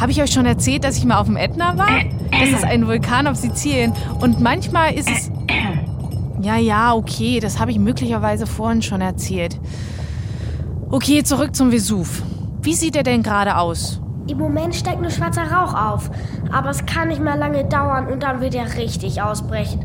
Habe 0.00 0.10
ich 0.10 0.22
euch 0.22 0.32
schon 0.32 0.46
erzählt, 0.46 0.84
dass 0.84 0.96
ich 0.96 1.04
mal 1.04 1.18
auf 1.18 1.26
dem 1.26 1.36
Ätna 1.36 1.78
war? 1.78 1.88
Das 2.30 2.50
ist 2.50 2.64
ein 2.64 2.86
Vulkan 2.86 3.26
auf 3.26 3.36
Sizilien. 3.36 3.92
Und 4.20 4.40
manchmal 4.40 4.94
ist 4.94 5.08
es. 5.08 5.30
Ja, 6.40 6.56
ja, 6.56 6.92
okay, 6.94 7.40
das 7.40 7.58
habe 7.58 7.70
ich 7.70 7.78
möglicherweise 7.78 8.46
vorhin 8.46 8.82
schon 8.82 9.00
erzählt. 9.00 9.58
Okay, 10.90 11.22
zurück 11.22 11.54
zum 11.54 11.70
Vesuv. 11.70 12.22
Wie 12.60 12.74
sieht 12.74 12.96
er 12.96 13.02
denn 13.02 13.22
gerade 13.22 13.56
aus? 13.56 14.00
Im 14.26 14.38
Moment 14.38 14.74
steigt 14.74 15.00
nur 15.00 15.10
schwarzer 15.10 15.50
Rauch 15.50 15.74
auf. 15.74 16.10
Aber 16.50 16.70
es 16.70 16.84
kann 16.84 17.08
nicht 17.08 17.20
mehr 17.20 17.36
lange 17.36 17.64
dauern 17.64 18.08
und 18.08 18.22
dann 18.22 18.40
wird 18.40 18.54
er 18.54 18.76
richtig 18.76 19.22
ausbrechen. 19.22 19.84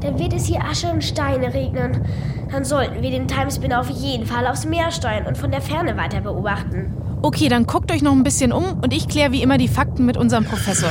Dann 0.00 0.18
wird 0.18 0.32
es 0.32 0.46
hier 0.46 0.62
Asche 0.64 0.88
und 0.88 1.02
Steine 1.02 1.52
regnen. 1.52 2.06
Dann 2.50 2.64
sollten 2.64 3.02
wir 3.02 3.10
den 3.10 3.28
Timespin 3.28 3.72
auf 3.72 3.90
jeden 3.90 4.26
Fall 4.26 4.46
aufs 4.46 4.64
Meer 4.64 4.90
steuern 4.90 5.26
und 5.26 5.36
von 5.36 5.50
der 5.50 5.60
Ferne 5.60 5.96
weiter 5.96 6.20
beobachten. 6.20 6.92
Okay, 7.22 7.48
dann 7.48 7.66
guckt 7.66 7.90
euch 7.90 8.02
noch 8.02 8.12
ein 8.12 8.22
bisschen 8.22 8.52
um 8.52 8.80
und 8.80 8.92
ich 8.92 9.08
kläre 9.08 9.32
wie 9.32 9.42
immer 9.42 9.58
die 9.58 9.68
Fakten 9.68 10.06
mit 10.06 10.16
unserem 10.16 10.44
Professor. 10.44 10.90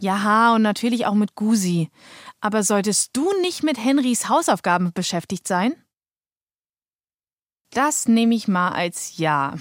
Ja, 0.00 0.54
und 0.54 0.62
natürlich 0.62 1.06
auch 1.06 1.14
mit 1.14 1.34
Gusi. 1.34 1.90
Aber 2.40 2.62
solltest 2.62 3.16
du 3.16 3.30
nicht 3.42 3.62
mit 3.62 3.82
Henrys 3.82 4.28
Hausaufgaben 4.28 4.92
beschäftigt 4.92 5.48
sein? 5.48 5.74
Das 7.70 8.08
nehme 8.08 8.34
ich 8.34 8.48
mal 8.48 8.70
als 8.70 9.18
Ja. 9.18 9.54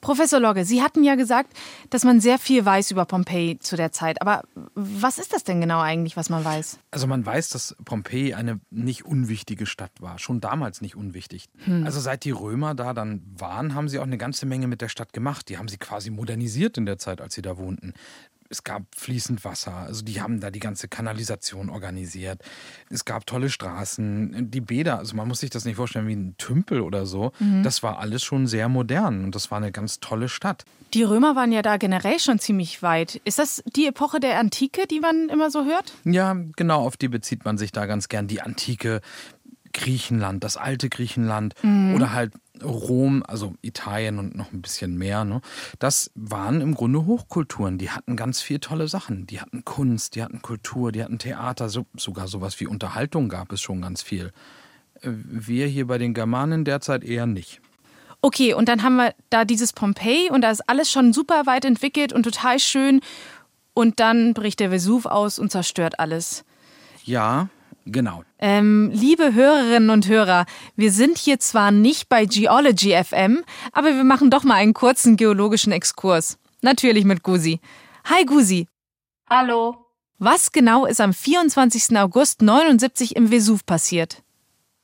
Professor 0.00 0.40
Logge, 0.40 0.64
Sie 0.64 0.82
hatten 0.82 1.04
ja 1.04 1.14
gesagt, 1.14 1.52
dass 1.90 2.04
man 2.04 2.20
sehr 2.20 2.38
viel 2.38 2.64
weiß 2.64 2.90
über 2.90 3.04
Pompeji 3.04 3.58
zu 3.58 3.76
der 3.76 3.92
Zeit. 3.92 4.22
Aber 4.22 4.42
was 4.74 5.18
ist 5.18 5.32
das 5.32 5.44
denn 5.44 5.60
genau 5.60 5.80
eigentlich, 5.80 6.16
was 6.16 6.30
man 6.30 6.44
weiß? 6.44 6.78
Also 6.90 7.06
man 7.06 7.24
weiß, 7.24 7.50
dass 7.50 7.76
Pompeji 7.84 8.34
eine 8.34 8.60
nicht 8.70 9.04
unwichtige 9.04 9.66
Stadt 9.66 9.92
war. 10.00 10.18
Schon 10.18 10.40
damals 10.40 10.80
nicht 10.80 10.96
unwichtig. 10.96 11.48
Hm. 11.64 11.84
Also 11.84 12.00
seit 12.00 12.24
die 12.24 12.30
Römer 12.30 12.74
da 12.74 12.94
dann 12.94 13.22
waren, 13.36 13.74
haben 13.74 13.88
sie 13.88 13.98
auch 13.98 14.04
eine 14.04 14.18
ganze 14.18 14.46
Menge 14.46 14.66
mit 14.66 14.80
der 14.80 14.88
Stadt 14.88 15.12
gemacht. 15.12 15.48
Die 15.48 15.58
haben 15.58 15.68
sie 15.68 15.78
quasi 15.78 16.10
modernisiert 16.10 16.78
in 16.78 16.86
der 16.86 16.98
Zeit, 16.98 17.20
als 17.20 17.34
sie 17.34 17.42
da 17.42 17.58
wohnten. 17.58 17.94
Es 18.52 18.64
gab 18.64 18.82
fließend 18.96 19.44
Wasser, 19.44 19.74
also 19.74 20.02
die 20.02 20.20
haben 20.20 20.40
da 20.40 20.50
die 20.50 20.58
ganze 20.58 20.88
Kanalisation 20.88 21.70
organisiert. 21.70 22.42
Es 22.90 23.04
gab 23.04 23.24
tolle 23.24 23.48
Straßen, 23.48 24.50
die 24.50 24.60
Bäder, 24.60 24.98
also 24.98 25.14
man 25.14 25.28
muss 25.28 25.38
sich 25.38 25.50
das 25.50 25.64
nicht 25.64 25.76
vorstellen 25.76 26.08
wie 26.08 26.16
ein 26.16 26.34
Tümpel 26.36 26.80
oder 26.80 27.06
so. 27.06 27.30
Mhm. 27.38 27.62
Das 27.62 27.84
war 27.84 28.00
alles 28.00 28.24
schon 28.24 28.48
sehr 28.48 28.68
modern 28.68 29.22
und 29.22 29.36
das 29.36 29.52
war 29.52 29.58
eine 29.58 29.70
ganz 29.70 30.00
tolle 30.00 30.28
Stadt. 30.28 30.64
Die 30.94 31.04
Römer 31.04 31.36
waren 31.36 31.52
ja 31.52 31.62
da 31.62 31.76
generell 31.76 32.18
schon 32.18 32.40
ziemlich 32.40 32.82
weit. 32.82 33.20
Ist 33.24 33.38
das 33.38 33.62
die 33.76 33.86
Epoche 33.86 34.18
der 34.18 34.40
Antike, 34.40 34.88
die 34.88 34.98
man 34.98 35.28
immer 35.28 35.52
so 35.52 35.64
hört? 35.64 35.92
Ja, 36.04 36.36
genau, 36.56 36.84
auf 36.84 36.96
die 36.96 37.06
bezieht 37.06 37.44
man 37.44 37.56
sich 37.56 37.70
da 37.70 37.86
ganz 37.86 38.08
gern. 38.08 38.26
Die 38.26 38.40
antike 38.40 39.00
Griechenland, 39.72 40.42
das 40.44 40.56
alte 40.56 40.88
Griechenland 40.88 41.54
Mhm. 41.62 41.94
oder 41.94 42.12
halt 42.12 42.32
Rom, 42.62 43.22
also 43.26 43.54
Italien 43.62 44.18
und 44.18 44.36
noch 44.36 44.52
ein 44.52 44.60
bisschen 44.60 44.98
mehr. 44.98 45.24
Ne? 45.24 45.40
Das 45.78 46.10
waren 46.14 46.60
im 46.60 46.74
Grunde 46.74 47.06
Hochkulturen. 47.06 47.78
Die 47.78 47.90
hatten 47.90 48.16
ganz 48.16 48.42
viel 48.42 48.58
tolle 48.58 48.86
Sachen. 48.88 49.26
Die 49.26 49.40
hatten 49.40 49.64
Kunst, 49.64 50.14
die 50.14 50.22
hatten 50.22 50.42
Kultur, 50.42 50.92
die 50.92 51.02
hatten 51.02 51.18
Theater, 51.18 51.68
so, 51.70 51.86
sogar 51.96 52.28
sowas 52.28 52.60
wie 52.60 52.66
Unterhaltung 52.66 53.28
gab 53.30 53.50
es 53.52 53.60
schon 53.62 53.80
ganz 53.80 54.02
viel. 54.02 54.32
Äh, 55.00 55.08
Wir 55.10 55.66
hier 55.68 55.86
bei 55.86 55.96
den 55.98 56.12
Germanen 56.12 56.64
derzeit 56.66 57.02
eher 57.02 57.26
nicht. 57.26 57.60
Okay, 58.22 58.52
und 58.52 58.68
dann 58.68 58.82
haben 58.82 58.96
wir 58.96 59.14
da 59.30 59.46
dieses 59.46 59.72
Pompeji 59.72 60.28
und 60.30 60.42
da 60.42 60.50
ist 60.50 60.68
alles 60.68 60.90
schon 60.92 61.14
super 61.14 61.46
weit 61.46 61.64
entwickelt 61.64 62.12
und 62.12 62.24
total 62.24 62.58
schön. 62.58 63.00
Und 63.72 64.00
dann 64.00 64.34
bricht 64.34 64.60
der 64.60 64.70
Vesuv 64.70 65.06
aus 65.06 65.38
und 65.38 65.50
zerstört 65.50 65.98
alles. 65.98 66.44
Ja, 67.04 67.48
genau. 67.86 68.24
Ähm, 68.38 68.90
liebe 68.92 69.34
Hörerinnen 69.34 69.90
und 69.90 70.08
Hörer, 70.08 70.46
wir 70.76 70.92
sind 70.92 71.18
hier 71.18 71.38
zwar 71.40 71.70
nicht 71.70 72.08
bei 72.08 72.24
Geology 72.24 72.96
FM, 73.02 73.44
aber 73.72 73.94
wir 73.94 74.04
machen 74.04 74.30
doch 74.30 74.44
mal 74.44 74.54
einen 74.54 74.74
kurzen 74.74 75.16
geologischen 75.16 75.72
Exkurs. 75.72 76.38
Natürlich 76.62 77.04
mit 77.04 77.22
Gusi. 77.22 77.60
Hi 78.04 78.24
Gusi. 78.24 78.66
Hallo. 79.28 79.86
Was 80.18 80.52
genau 80.52 80.84
ist 80.84 81.00
am 81.00 81.14
24. 81.14 81.98
August 81.98 82.42
79 82.42 83.16
im 83.16 83.30
Vesuv 83.30 83.64
passiert? 83.64 84.22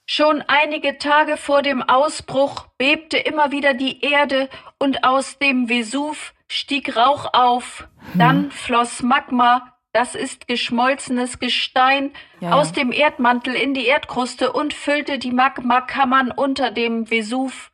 Schon 0.06 0.42
einige 0.46 0.98
Tage 0.98 1.36
vor 1.36 1.62
dem 1.62 1.82
Ausbruch 1.82 2.68
bebte 2.78 3.18
immer 3.18 3.50
wieder 3.50 3.74
die 3.74 4.00
Erde 4.02 4.48
und 4.78 5.02
aus 5.02 5.38
dem 5.38 5.68
Vesuv 5.68 6.32
stieg 6.46 6.96
Rauch 6.96 7.34
auf. 7.34 7.88
Dann 8.14 8.52
floss 8.52 9.02
Magma, 9.02 9.75
das 9.96 10.14
ist 10.14 10.46
geschmolzenes 10.46 11.38
Gestein, 11.38 12.12
Ja, 12.40 12.50
ja. 12.50 12.54
aus 12.56 12.72
dem 12.72 12.92
Erdmantel 12.92 13.54
in 13.54 13.72
die 13.72 13.86
Erdkruste 13.86 14.52
und 14.52 14.74
füllte 14.74 15.18
die 15.18 15.30
Magmakammern 15.32 16.30
unter 16.30 16.70
dem 16.70 17.10
Vesuv. 17.10 17.72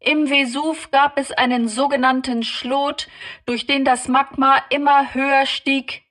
Im 0.00 0.28
Vesuv 0.28 0.90
gab 0.90 1.18
es 1.18 1.30
einen 1.30 1.68
sogenannten 1.68 2.42
Schlot, 2.42 3.06
durch 3.44 3.66
den 3.66 3.84
das 3.84 4.08
Magma 4.08 4.62
immer 4.70 5.12
höher 5.12 5.44
stieg. 5.44 6.04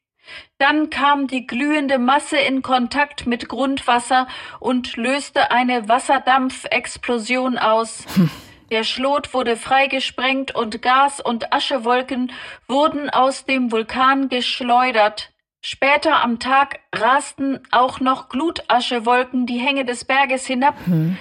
Dann 0.59 0.91
kam 0.91 1.25
die 1.25 1.47
glühende 1.47 1.97
Masse 1.97 2.37
in 2.37 2.61
Kontakt 2.61 3.25
mit 3.25 3.49
Grundwasser 3.49 4.27
und 4.59 4.95
löste 4.95 5.49
eine 5.49 5.89
Wasserdampfexplosion 5.89 7.57
aus. 7.57 8.05
Der 8.71 8.85
Schlot 8.85 9.33
wurde 9.33 9.57
freigesprengt 9.57 10.55
und 10.55 10.81
Gas 10.81 11.19
und 11.19 11.51
Aschewolken 11.51 12.31
wurden 12.69 13.09
aus 13.09 13.43
dem 13.45 13.69
Vulkan 13.69 14.29
geschleudert. 14.29 15.30
Später 15.63 16.23
am 16.23 16.39
Tag 16.39 16.79
rasten 16.93 17.59
auch 17.69 17.99
noch 17.99 18.29
Glutaschewolken 18.29 19.45
die 19.45 19.59
Hänge 19.59 19.85
des 19.85 20.05
Berges 20.05 20.45
hinab. 20.45 20.75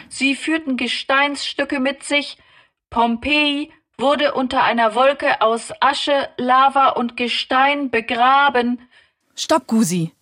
Sie 0.09 0.35
führten 0.35 0.77
Gesteinsstücke 0.79 1.79
mit 1.79 2.05
sich. 2.05 2.39
Pompeji 2.89 3.71
wurde 3.99 4.33
unter 4.33 4.65
einer 4.65 4.95
Wolke 4.95 5.43
aus 5.43 5.73
Asche, 5.81 6.29
Lava 6.39 6.89
und 6.89 7.19
Gestein 7.19 7.91
begraben. 7.91 8.81
Stopp, 9.37 9.67
Gusi. 9.67 10.13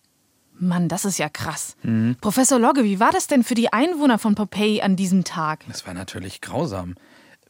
Mann, 0.59 0.89
das 0.89 1.05
ist 1.05 1.17
ja 1.17 1.29
krass. 1.29 1.77
Professor 2.19 2.59
Logge, 2.59 2.83
wie 2.83 2.99
war 2.99 3.11
das 3.11 3.27
denn 3.27 3.45
für 3.45 3.55
die 3.55 3.71
Einwohner 3.71 4.19
von 4.19 4.35
Pompeji 4.35 4.81
an 4.81 4.97
diesem 4.97 5.23
Tag? 5.23 5.63
Das 5.69 5.87
war 5.87 5.93
natürlich 5.93 6.41
grausam. 6.41 6.95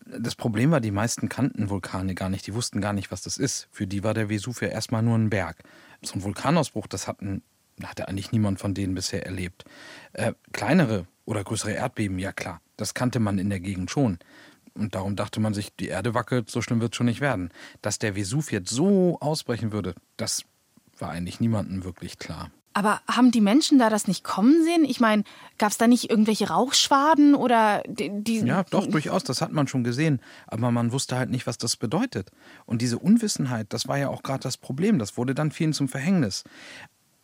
Das 0.06 0.36
Problem 0.36 0.70
war, 0.72 0.80
die 0.80 0.92
meisten 0.92 1.30
kannten 1.30 1.70
Vulkane 1.72 2.14
gar 2.14 2.30
nicht. 2.30 2.46
Die 2.46 2.54
wussten 2.54 2.80
gar 2.82 2.94
nicht, 2.94 3.12
was 3.12 3.24
das 3.24 3.38
ist. 3.38 3.68
Für 3.72 3.88
die 3.88 4.04
war 4.04 4.14
der 4.14 4.30
Vesuv 4.30 4.62
ja 4.62 4.68
erstmal 4.68 5.02
nur 5.02 5.16
ein 5.18 5.32
Berg. 5.32 5.58
So 6.02 6.16
ein 6.16 6.24
Vulkanausbruch, 6.24 6.88
das 6.88 7.08
hatten, 7.08 7.44
hatte 7.84 8.08
eigentlich 8.08 8.32
niemand 8.32 8.60
von 8.60 8.74
denen 8.74 8.96
bisher 8.96 9.26
erlebt. 9.26 9.66
Äh, 10.14 10.34
kleinere 10.54 11.08
oder 11.26 11.44
größere 11.44 11.74
Erdbeben, 11.74 12.20
ja 12.20 12.32
klar, 12.32 12.62
das 12.78 12.94
kannte 12.94 13.20
man 13.20 13.38
in 13.38 13.50
der 13.50 13.60
Gegend 13.60 13.92
schon. 13.92 14.20
Und 14.74 14.96
darum 14.96 15.16
dachte 15.16 15.40
man 15.40 15.54
sich, 15.54 15.76
die 15.76 15.88
Erde 15.88 16.14
wackelt, 16.14 16.50
so 16.50 16.62
schlimm 16.62 16.80
wird 16.80 16.94
es 16.94 16.98
schon 16.98 17.08
nicht 17.08 17.22
werden. 17.22 17.50
Dass 17.82 18.00
der 18.00 18.16
Vesuv 18.16 18.52
jetzt 18.52 18.70
so 18.70 19.18
ausbrechen 19.20 19.72
würde, 19.72 19.94
das 20.16 20.44
war 20.98 21.12
eigentlich 21.12 21.40
niemandem 21.40 21.84
wirklich 21.84 22.18
klar. 22.18 22.52
Aber 22.74 23.02
haben 23.08 23.32
die 23.32 23.42
Menschen 23.42 23.80
da 23.80 23.90
das 23.90 24.08
nicht 24.08 24.24
kommen 24.24 24.64
sehen? 24.64 24.86
Ich 24.86 25.00
meine, 25.00 25.24
gab 25.58 25.72
es 25.72 25.78
da 25.78 25.88
nicht 25.88 26.10
irgendwelche 26.10 26.50
Rauchschwaden 26.50 27.36
oder 27.36 27.84
die, 27.88 28.12
die 28.24 28.40
Ja, 28.40 28.64
doch, 28.70 28.86
durchaus, 28.86 29.24
das 29.24 29.42
hat 29.42 29.52
man 29.52 29.68
schon 29.68 29.84
gesehen. 29.84 30.22
Aber 30.48 30.72
man 30.72 30.92
wusste 30.92 31.18
halt 31.18 31.30
nicht, 31.30 31.48
was 31.48 31.58
das 31.58 31.78
bedeutet. 31.78 32.32
Und 32.66 32.82
diese 32.82 33.00
Unwissenheit, 33.00 33.68
das 33.74 33.88
war 33.88 33.98
ja 33.98 34.10
auch 34.10 34.24
gerade 34.24 34.42
das 34.42 34.58
Problem. 34.58 35.00
Das 35.00 35.18
wurde 35.18 35.34
dann 35.34 35.52
vielen 35.52 35.74
zum 35.74 35.90
Verhängnis. 35.90 36.44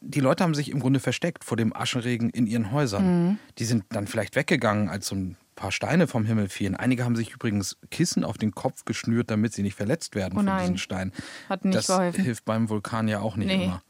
Die 0.01 0.19
Leute 0.19 0.43
haben 0.43 0.55
sich 0.55 0.69
im 0.69 0.79
Grunde 0.79 0.99
versteckt 0.99 1.43
vor 1.43 1.57
dem 1.57 1.75
Aschenregen 1.75 2.29
in 2.31 2.47
ihren 2.47 2.71
Häusern. 2.71 3.27
Mhm. 3.27 3.39
Die 3.57 3.65
sind 3.65 3.85
dann 3.89 4.07
vielleicht 4.07 4.35
weggegangen, 4.35 4.89
als 4.89 5.07
so 5.07 5.15
ein 5.15 5.37
paar 5.55 5.71
Steine 5.71 6.07
vom 6.07 6.25
Himmel 6.25 6.49
fielen. 6.49 6.75
Einige 6.75 7.05
haben 7.05 7.15
sich 7.15 7.31
übrigens 7.31 7.77
Kissen 7.91 8.23
auf 8.23 8.37
den 8.37 8.51
Kopf 8.53 8.85
geschnürt, 8.85 9.31
damit 9.31 9.53
sie 9.53 9.63
nicht 9.63 9.75
verletzt 9.75 10.15
werden 10.15 10.33
Oh 10.37 10.43
von 10.43 10.57
diesen 10.59 10.77
Steinen. 10.77 11.11
Hat 11.49 11.63
nicht 11.65 11.75
das 11.77 11.87
geholfen. 11.87 12.23
hilft 12.23 12.45
beim 12.45 12.69
Vulkan 12.69 13.07
ja 13.07 13.19
auch 13.19 13.35
nicht 13.37 13.47
Nee. 13.47 13.65
immer. 13.65 13.81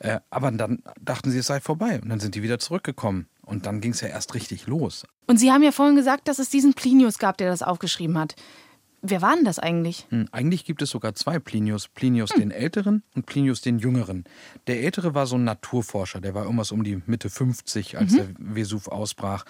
Äh, 0.00 0.20
aber 0.30 0.50
dann 0.50 0.82
dachten 1.00 1.30
sie, 1.30 1.38
es 1.38 1.46
sei 1.46 1.60
vorbei. 1.60 2.00
Und 2.00 2.08
dann 2.08 2.20
sind 2.20 2.34
die 2.34 2.42
wieder 2.42 2.58
zurückgekommen. 2.58 3.28
Und 3.42 3.66
dann 3.66 3.80
ging 3.80 3.92
es 3.92 4.00
ja 4.00 4.08
erst 4.08 4.34
richtig 4.34 4.66
los. 4.66 5.04
Und 5.26 5.38
Sie 5.38 5.52
haben 5.52 5.62
ja 5.62 5.70
vorhin 5.72 5.96
gesagt, 5.96 6.28
dass 6.28 6.38
es 6.38 6.50
diesen 6.50 6.74
Plinius 6.74 7.18
gab, 7.18 7.36
der 7.38 7.48
das 7.50 7.62
aufgeschrieben 7.62 8.18
hat. 8.18 8.34
Wer 9.06 9.20
war 9.20 9.34
denn 9.36 9.44
das 9.44 9.58
eigentlich? 9.58 10.06
Hm, 10.08 10.28
Eigentlich 10.32 10.64
gibt 10.64 10.80
es 10.80 10.88
sogar 10.88 11.14
zwei 11.14 11.38
Plinius. 11.38 11.88
Plinius 11.88 12.30
den 12.30 12.50
Älteren 12.50 13.02
und 13.14 13.26
Plinius 13.26 13.60
den 13.60 13.78
Jüngeren. 13.78 14.24
Der 14.66 14.80
Ältere 14.82 15.14
war 15.14 15.26
so 15.26 15.36
ein 15.36 15.44
Naturforscher, 15.44 16.22
der 16.22 16.34
war 16.34 16.44
irgendwas 16.44 16.72
um 16.72 16.82
die 16.84 17.02
Mitte 17.04 17.28
50, 17.28 17.98
als 17.98 18.12
Mhm. 18.12 18.16
der 18.16 18.26
Vesuv 18.38 18.88
ausbrach. 18.88 19.44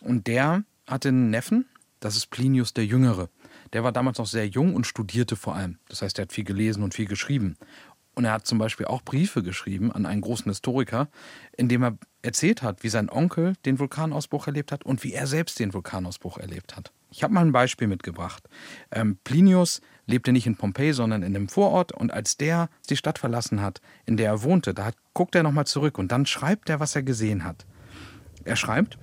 Und 0.00 0.26
der 0.26 0.64
hatte 0.86 1.08
einen 1.08 1.30
Neffen, 1.30 1.66
das 2.00 2.16
ist 2.16 2.30
Plinius 2.30 2.74
der 2.74 2.86
Jüngere. 2.86 3.28
Der 3.72 3.82
war 3.82 3.92
damals 3.92 4.18
noch 4.18 4.26
sehr 4.26 4.46
jung 4.46 4.74
und 4.74 4.86
studierte 4.86 5.36
vor 5.36 5.56
allem. 5.56 5.78
Das 5.88 6.02
heißt, 6.02 6.18
er 6.18 6.22
hat 6.22 6.32
viel 6.32 6.44
gelesen 6.44 6.82
und 6.82 6.94
viel 6.94 7.06
geschrieben. 7.06 7.56
Und 8.14 8.24
er 8.24 8.32
hat 8.32 8.46
zum 8.46 8.58
Beispiel 8.58 8.86
auch 8.86 9.02
Briefe 9.02 9.42
geschrieben 9.42 9.92
an 9.92 10.06
einen 10.06 10.22
großen 10.22 10.50
Historiker, 10.50 11.08
in 11.56 11.68
dem 11.68 11.82
er 11.82 11.98
erzählt 12.22 12.62
hat, 12.62 12.82
wie 12.82 12.88
sein 12.88 13.10
Onkel 13.10 13.54
den 13.66 13.78
Vulkanausbruch 13.78 14.46
erlebt 14.46 14.72
hat 14.72 14.84
und 14.84 15.04
wie 15.04 15.12
er 15.12 15.26
selbst 15.26 15.58
den 15.58 15.74
Vulkanausbruch 15.74 16.38
erlebt 16.38 16.76
hat. 16.76 16.92
Ich 17.10 17.22
habe 17.22 17.34
mal 17.34 17.44
ein 17.44 17.52
Beispiel 17.52 17.88
mitgebracht. 17.88 18.48
Ähm, 18.90 19.18
Plinius 19.22 19.82
lebte 20.06 20.32
nicht 20.32 20.46
in 20.46 20.56
Pompeji, 20.56 20.94
sondern 20.94 21.22
in 21.22 21.36
einem 21.36 21.48
Vorort. 21.48 21.92
Und 21.92 22.10
als 22.10 22.38
der 22.38 22.70
die 22.88 22.96
Stadt 22.96 23.18
verlassen 23.18 23.60
hat, 23.60 23.82
in 24.06 24.16
der 24.16 24.30
er 24.30 24.42
wohnte, 24.42 24.72
da 24.72 24.90
guckt 25.12 25.34
er 25.34 25.42
nochmal 25.42 25.66
zurück 25.66 25.98
und 25.98 26.10
dann 26.10 26.24
schreibt 26.24 26.70
er, 26.70 26.80
was 26.80 26.96
er 26.96 27.02
gesehen 27.02 27.44
hat. 27.44 27.66
Er 28.44 28.56
schreibt, 28.56 28.96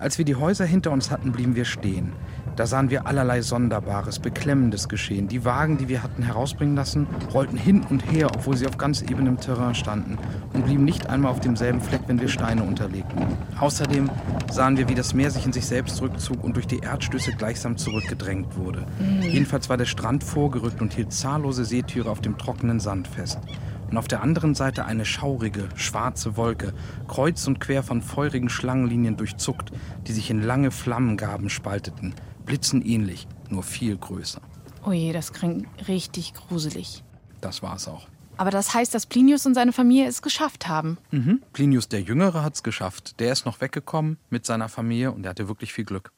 als 0.00 0.16
wir 0.16 0.24
die 0.24 0.34
Häuser 0.34 0.64
hinter 0.64 0.92
uns 0.92 1.10
hatten, 1.10 1.30
blieben 1.30 1.56
wir 1.56 1.66
stehen. 1.66 2.12
Da 2.56 2.66
sahen 2.66 2.90
wir 2.90 3.06
allerlei 3.06 3.42
Sonderbares, 3.42 4.18
Beklemmendes 4.18 4.88
geschehen. 4.88 5.28
Die 5.28 5.44
Wagen, 5.44 5.76
die 5.76 5.88
wir 5.88 6.02
hatten 6.02 6.22
herausbringen 6.22 6.74
lassen, 6.74 7.06
rollten 7.32 7.58
hin 7.58 7.84
und 7.88 8.00
her, 8.10 8.28
obwohl 8.34 8.56
sie 8.56 8.66
auf 8.66 8.78
ganz 8.78 9.02
ebenem 9.02 9.38
Terrain 9.38 9.74
standen 9.74 10.18
und 10.54 10.64
blieben 10.64 10.84
nicht 10.84 11.08
einmal 11.08 11.32
auf 11.32 11.40
demselben 11.40 11.82
Fleck, 11.82 12.00
wenn 12.06 12.20
wir 12.20 12.28
Steine 12.28 12.62
unterlegten. 12.62 13.26
Außerdem 13.58 14.10
sahen 14.50 14.78
wir, 14.78 14.88
wie 14.88 14.94
das 14.94 15.12
Meer 15.12 15.30
sich 15.30 15.44
in 15.44 15.52
sich 15.52 15.66
selbst 15.66 15.96
zurückzog 15.96 16.42
und 16.42 16.56
durch 16.56 16.66
die 16.66 16.80
Erdstöße 16.80 17.32
gleichsam 17.32 17.76
zurückgedrängt 17.76 18.56
wurde. 18.56 18.86
Mhm. 18.98 19.22
Jedenfalls 19.22 19.68
war 19.68 19.76
der 19.76 19.84
Strand 19.84 20.24
vorgerückt 20.24 20.80
und 20.80 20.94
hielt 20.94 21.12
zahllose 21.12 21.66
Seetiere 21.66 22.10
auf 22.10 22.20
dem 22.20 22.38
trockenen 22.38 22.80
Sand 22.80 23.06
fest 23.06 23.38
und 23.90 23.98
auf 23.98 24.08
der 24.08 24.22
anderen 24.22 24.54
Seite 24.54 24.84
eine 24.84 25.04
schaurige, 25.04 25.68
schwarze 25.74 26.36
Wolke, 26.36 26.72
kreuz 27.08 27.46
und 27.46 27.60
quer 27.60 27.82
von 27.82 28.02
feurigen 28.02 28.48
Schlangenlinien 28.48 29.16
durchzuckt, 29.16 29.72
die 30.06 30.12
sich 30.12 30.30
in 30.30 30.42
lange 30.42 30.70
Flammengaben 30.70 31.50
spalteten, 31.50 32.14
blitzenähnlich, 32.46 33.26
nur 33.48 33.62
viel 33.62 33.96
größer. 33.96 34.40
Oh 34.86 34.92
je, 34.92 35.12
das 35.12 35.32
klingt 35.32 35.66
richtig 35.88 36.34
gruselig. 36.34 37.02
Das 37.40 37.62
war 37.62 37.76
es 37.76 37.88
auch. 37.88 38.06
Aber 38.36 38.50
das 38.50 38.72
heißt, 38.72 38.94
dass 38.94 39.04
Plinius 39.04 39.44
und 39.44 39.54
seine 39.54 39.72
Familie 39.72 40.06
es 40.06 40.22
geschafft 40.22 40.66
haben. 40.66 40.96
Mhm. 41.10 41.42
Plinius 41.52 41.88
der 41.88 42.00
Jüngere 42.00 42.42
hat 42.42 42.54
es 42.54 42.62
geschafft. 42.62 43.20
Der 43.20 43.32
ist 43.32 43.44
noch 43.44 43.60
weggekommen 43.60 44.16
mit 44.30 44.46
seiner 44.46 44.70
Familie 44.70 45.12
und 45.12 45.24
der 45.24 45.30
hatte 45.30 45.48
wirklich 45.48 45.74
viel 45.74 45.84
Glück. 45.84 46.10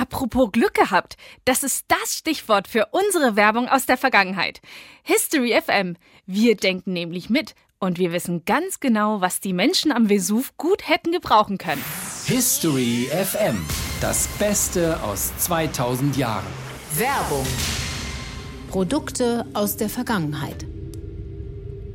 Apropos 0.00 0.50
Glück 0.50 0.72
gehabt, 0.72 1.18
das 1.44 1.62
ist 1.62 1.84
das 1.88 2.16
Stichwort 2.16 2.66
für 2.68 2.88
unsere 2.90 3.36
Werbung 3.36 3.68
aus 3.68 3.84
der 3.84 3.98
Vergangenheit. 3.98 4.62
History 5.02 5.52
FM. 5.60 5.98
Wir 6.24 6.56
denken 6.56 6.94
nämlich 6.94 7.28
mit 7.28 7.54
und 7.78 7.98
wir 7.98 8.10
wissen 8.10 8.46
ganz 8.46 8.80
genau, 8.80 9.20
was 9.20 9.40
die 9.40 9.52
Menschen 9.52 9.92
am 9.92 10.08
Vesuv 10.08 10.56
gut 10.56 10.88
hätten 10.88 11.12
gebrauchen 11.12 11.58
können. 11.58 11.84
History 12.24 13.10
FM. 13.10 13.62
Das 14.00 14.26
Beste 14.38 14.98
aus 15.02 15.36
2000 15.36 16.16
Jahren. 16.16 16.46
Werbung. 16.94 17.46
Produkte 18.70 19.44
aus 19.52 19.76
der 19.76 19.90
Vergangenheit. 19.90 20.64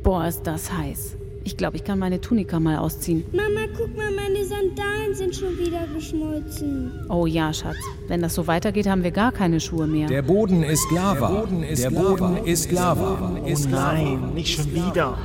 Boah, 0.04 0.28
ist 0.28 0.44
das 0.44 0.72
heiß. 0.72 1.16
Ich 1.48 1.58
glaube, 1.58 1.78
ich 1.78 1.84
kann 1.84 2.00
meine 2.00 2.20
Tunika 2.20 2.60
mal 2.60 2.78
ausziehen. 2.78 3.24
Mama, 3.32 3.68
guck 3.78 3.96
mal, 3.96 4.10
meine 4.16 4.44
Sandalen 4.44 5.14
sind 5.14 5.36
schon 5.36 5.56
wieder 5.60 5.86
geschmolzen. 5.94 6.92
Oh 7.08 7.28
ja, 7.28 7.54
Schatz. 7.54 7.78
Wenn 8.08 8.24
das 8.24 8.34
so 8.34 8.48
weitergeht, 8.48 8.88
haben 8.88 9.04
wir 9.04 9.12
gar 9.12 9.32
keine 9.32 9.60
Schuhe 9.60 9.86
mehr. 9.86 10.08
Der 10.08 10.24
Boden 10.24 10.64
ist 10.64 10.90
Lava. 10.92 11.30
Der 11.30 11.40
Boden 11.42 11.64
ist, 11.64 11.84
Der 11.84 11.90
Boden 11.92 12.34
Lava. 12.36 12.48
ist 12.48 12.72
Lava. 12.72 13.36
Oh 13.46 13.70
nein, 13.70 14.34
nicht 14.34 14.56
schon 14.58 14.74
wieder. 14.74 15.20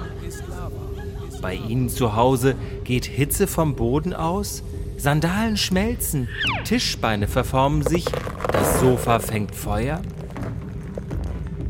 Bei 1.40 1.54
Ihnen 1.54 1.88
zu 1.88 2.14
Hause 2.14 2.54
geht 2.84 3.06
Hitze 3.06 3.46
vom 3.46 3.74
Boden 3.74 4.12
aus, 4.12 4.62
Sandalen 4.98 5.56
schmelzen, 5.56 6.28
Tischbeine 6.64 7.28
verformen 7.28 7.80
sich, 7.82 8.04
das 8.52 8.78
Sofa 8.80 9.20
fängt 9.20 9.54
Feuer. 9.54 10.02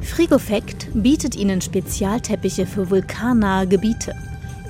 Frigofekt 0.01 0.89
bietet 0.93 1.37
Ihnen 1.37 1.61
Spezialteppiche 1.61 2.67
für 2.67 2.91
vulkannahe 2.91 3.69
Gebiete. 3.69 4.13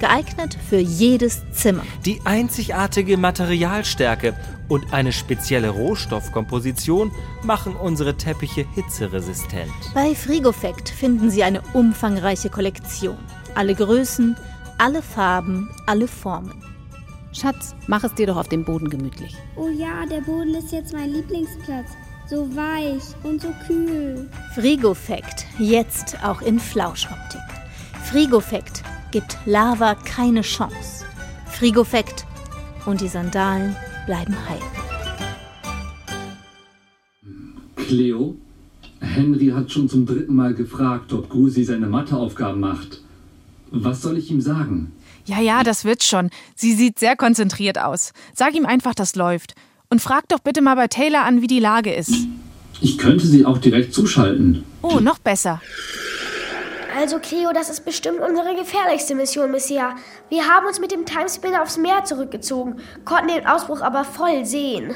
Geeignet 0.00 0.57
für 0.69 0.78
jedes 0.78 1.42
Zimmer. 1.52 1.83
Die 2.07 2.23
einzigartige 2.25 3.19
Materialstärke 3.19 4.35
und 4.66 4.95
eine 4.95 5.12
spezielle 5.12 5.69
Rohstoffkomposition 5.69 7.12
machen 7.42 7.76
unsere 7.76 8.16
Teppiche 8.16 8.64
hitzeresistent. 8.75 9.71
Bei 9.92 10.14
Frigofekt 10.14 10.88
finden 10.88 11.30
Sie 11.30 11.45
eine 11.45 11.61
umfangreiche 11.75 12.49
Kollektion. 12.49 13.19
Alle 13.54 13.75
Größen, 13.75 14.37
alle 14.78 15.02
Farben, 15.02 15.69
alle 15.87 16.09
Formen. 16.09 16.64
Schatz, 17.32 17.75
mach 17.86 18.02
es 18.02 18.15
dir 18.15 18.26
doch 18.26 18.39
auf 18.39 18.49
dem 18.49 18.65
Boden 18.65 18.89
gemütlich. 18.89 19.36
Oh 19.56 19.69
ja, 19.69 20.06
der 20.06 20.23
Boden 20.23 20.54
ist 20.54 20.73
jetzt 20.73 20.95
mein 20.95 21.10
Lieblingsplatz. 21.10 21.91
So 22.26 22.49
weich 22.56 23.02
und 23.23 23.43
so 23.43 23.52
kühl. 23.67 24.30
Frigofekt, 24.54 25.45
jetzt 25.58 26.17
auch 26.25 26.41
in 26.41 26.58
Flauschoptik. 26.58 27.41
Frigofekt 28.04 28.82
gibt 29.10 29.38
Lava 29.46 29.94
keine 29.94 30.42
Chance. 30.42 31.04
Frigofekt 31.46 32.26
und 32.86 33.00
die 33.00 33.08
Sandalen 33.08 33.76
bleiben 34.06 34.36
heil. 34.49 34.60
Cleo, 37.76 38.36
Henry 39.00 39.49
hat 39.49 39.70
schon 39.70 39.88
zum 39.88 40.06
dritten 40.06 40.34
Mal 40.34 40.54
gefragt, 40.54 41.12
ob 41.12 41.28
Gusi 41.28 41.64
seine 41.64 41.86
Matheaufgaben 41.86 42.60
macht. 42.60 43.00
Was 43.70 44.02
soll 44.02 44.18
ich 44.18 44.30
ihm 44.30 44.40
sagen? 44.40 44.92
Ja, 45.26 45.40
ja, 45.40 45.62
das 45.62 45.84
wird 45.84 46.02
schon. 46.02 46.30
Sie 46.54 46.75
sieht 46.75 46.99
sehr 46.99 47.16
konzentriert 47.16 47.78
aus. 47.78 48.12
Sag 48.34 48.54
ihm 48.54 48.66
einfach, 48.66 48.94
das 48.94 49.16
läuft. 49.16 49.54
Und 49.88 50.00
frag 50.00 50.28
doch 50.28 50.38
bitte 50.40 50.62
mal 50.62 50.76
bei 50.76 50.88
Taylor 50.88 51.25
an, 51.25 51.42
wie 51.42 51.46
die 51.46 51.58
Lage 51.60 51.92
ist. 51.92 52.14
Ich 52.80 52.96
könnte 52.96 53.26
sie 53.26 53.44
auch 53.44 53.58
direkt 53.58 53.92
zuschalten. 53.92 54.64
Oh, 54.82 55.00
noch 55.00 55.18
besser. 55.18 55.60
Also, 56.96 57.18
Cleo, 57.18 57.52
das 57.52 57.70
ist 57.70 57.84
bestimmt 57.84 58.20
unsere 58.20 58.54
gefährlichste 58.54 59.14
Mission 59.14 59.52
bisher. 59.52 59.94
Wir 60.28 60.48
haben 60.48 60.66
uns 60.66 60.80
mit 60.80 60.92
dem 60.92 61.06
Timespinner 61.06 61.62
aufs 61.62 61.76
Meer 61.76 62.04
zurückgezogen, 62.04 62.80
konnten 63.04 63.28
den 63.28 63.46
Ausbruch 63.46 63.80
aber 63.80 64.04
voll 64.04 64.44
sehen. 64.44 64.94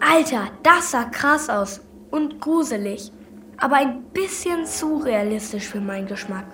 Alter, 0.00 0.48
das 0.62 0.90
sah 0.90 1.04
krass 1.04 1.48
aus. 1.48 1.80
Und 2.10 2.40
gruselig. 2.40 3.10
Aber 3.56 3.76
ein 3.76 4.02
bisschen 4.12 4.66
zu 4.66 4.96
realistisch 4.96 5.66
für 5.66 5.80
meinen 5.80 6.06
Geschmack. 6.06 6.46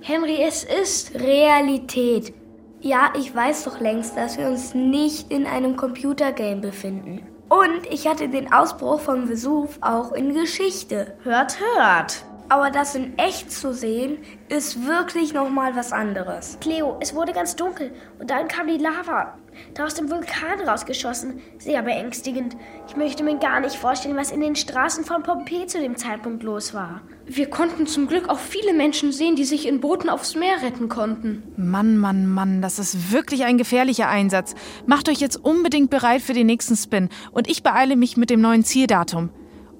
Henry, 0.00 0.42
es 0.42 0.64
ist 0.64 1.14
Realität. 1.14 2.32
Ja, 2.80 3.12
ich 3.16 3.34
weiß 3.34 3.64
doch 3.64 3.80
längst, 3.80 4.16
dass 4.16 4.38
wir 4.38 4.48
uns 4.48 4.74
nicht 4.74 5.30
in 5.30 5.46
einem 5.46 5.76
Computergame 5.76 6.60
befinden. 6.60 7.26
Und 7.50 7.86
ich 7.90 8.06
hatte 8.06 8.28
den 8.28 8.52
Ausbruch 8.52 9.00
vom 9.00 9.28
Vesuv 9.28 9.78
auch 9.82 10.12
in 10.12 10.34
Geschichte. 10.34 11.18
Hört, 11.24 11.58
hört. 11.60 12.24
Aber 12.50 12.70
das 12.70 12.96
in 12.96 13.16
echt 13.16 13.52
zu 13.52 13.72
sehen, 13.72 14.18
ist 14.48 14.84
wirklich 14.84 15.32
noch 15.32 15.48
mal 15.48 15.76
was 15.76 15.92
anderes. 15.92 16.58
Cleo, 16.60 16.96
es 17.00 17.14
wurde 17.14 17.32
ganz 17.32 17.54
dunkel 17.54 17.92
und 18.18 18.28
dann 18.28 18.48
kam 18.48 18.66
die 18.66 18.76
Lava 18.76 19.38
da 19.74 19.84
aus 19.84 19.94
dem 19.94 20.10
Vulkan 20.10 20.60
rausgeschossen. 20.66 21.40
Sehr 21.58 21.82
beängstigend. 21.82 22.56
Ich 22.88 22.96
möchte 22.96 23.22
mir 23.22 23.38
gar 23.38 23.60
nicht 23.60 23.76
vorstellen, 23.76 24.16
was 24.16 24.30
in 24.30 24.40
den 24.40 24.56
Straßen 24.56 25.04
von 25.04 25.22
Pompeji 25.22 25.66
zu 25.66 25.80
dem 25.80 25.96
Zeitpunkt 25.96 26.42
los 26.42 26.74
war. 26.74 27.02
Wir 27.26 27.48
konnten 27.48 27.86
zum 27.86 28.08
Glück 28.08 28.28
auch 28.28 28.38
viele 28.38 28.72
Menschen 28.72 29.12
sehen, 29.12 29.36
die 29.36 29.44
sich 29.44 29.68
in 29.68 29.80
Booten 29.80 30.08
aufs 30.08 30.34
Meer 30.34 30.62
retten 30.62 30.88
konnten. 30.88 31.42
Mann, 31.56 31.98
Mann, 31.98 32.26
Mann, 32.26 32.62
das 32.62 32.78
ist 32.78 33.12
wirklich 33.12 33.44
ein 33.44 33.58
gefährlicher 33.58 34.08
Einsatz. 34.08 34.54
Macht 34.86 35.08
euch 35.08 35.20
jetzt 35.20 35.36
unbedingt 35.36 35.90
bereit 35.90 36.22
für 36.22 36.32
den 36.32 36.46
nächsten 36.46 36.76
Spin 36.76 37.08
und 37.30 37.48
ich 37.48 37.62
beeile 37.62 37.96
mich 37.96 38.16
mit 38.16 38.30
dem 38.30 38.40
neuen 38.40 38.64
Zieldatum. 38.64 39.30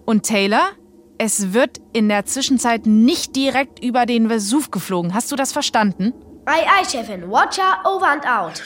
Und 0.04 0.24
Taylor, 0.24 0.70
es 1.20 1.52
wird 1.52 1.82
in 1.92 2.08
der 2.08 2.24
Zwischenzeit 2.24 2.86
nicht 2.86 3.36
direkt 3.36 3.84
über 3.84 4.06
den 4.06 4.30
Vesuv 4.30 4.70
geflogen. 4.70 5.12
Hast 5.12 5.30
du 5.30 5.36
das 5.36 5.52
verstanden? 5.52 6.14
Ei, 6.46 6.62
ei, 6.62 6.82
Chefin. 6.82 7.30
Watcher, 7.30 7.78
over 7.84 8.08
and 8.08 8.26
out. 8.26 8.62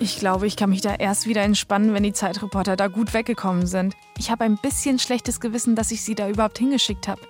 Ich 0.00 0.18
glaube, 0.18 0.48
ich 0.48 0.56
kann 0.56 0.70
mich 0.70 0.80
da 0.80 0.92
erst 0.92 1.28
wieder 1.28 1.42
entspannen, 1.42 1.94
wenn 1.94 2.02
die 2.02 2.12
Zeitreporter 2.12 2.74
da 2.74 2.88
gut 2.88 3.14
weggekommen 3.14 3.68
sind. 3.68 3.94
Ich 4.18 4.32
habe 4.32 4.42
ein 4.42 4.56
bisschen 4.56 4.98
schlechtes 4.98 5.38
Gewissen, 5.38 5.76
dass 5.76 5.92
ich 5.92 6.02
sie 6.02 6.16
da 6.16 6.28
überhaupt 6.28 6.58
hingeschickt 6.58 7.06
habe. 7.06 7.20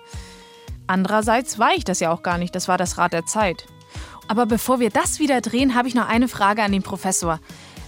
Andererseits 0.86 1.58
war 1.58 1.74
ich 1.76 1.84
das 1.84 2.00
ja 2.00 2.10
auch 2.10 2.22
gar 2.22 2.38
nicht, 2.38 2.54
das 2.54 2.68
war 2.68 2.78
das 2.78 2.96
Rad 2.96 3.12
der 3.12 3.26
Zeit. 3.26 3.66
Aber 4.28 4.46
bevor 4.46 4.80
wir 4.80 4.88
das 4.88 5.18
wieder 5.18 5.42
drehen, 5.42 5.74
habe 5.74 5.88
ich 5.88 5.94
noch 5.94 6.08
eine 6.08 6.28
Frage 6.28 6.62
an 6.62 6.72
den 6.72 6.82
Professor. 6.82 7.38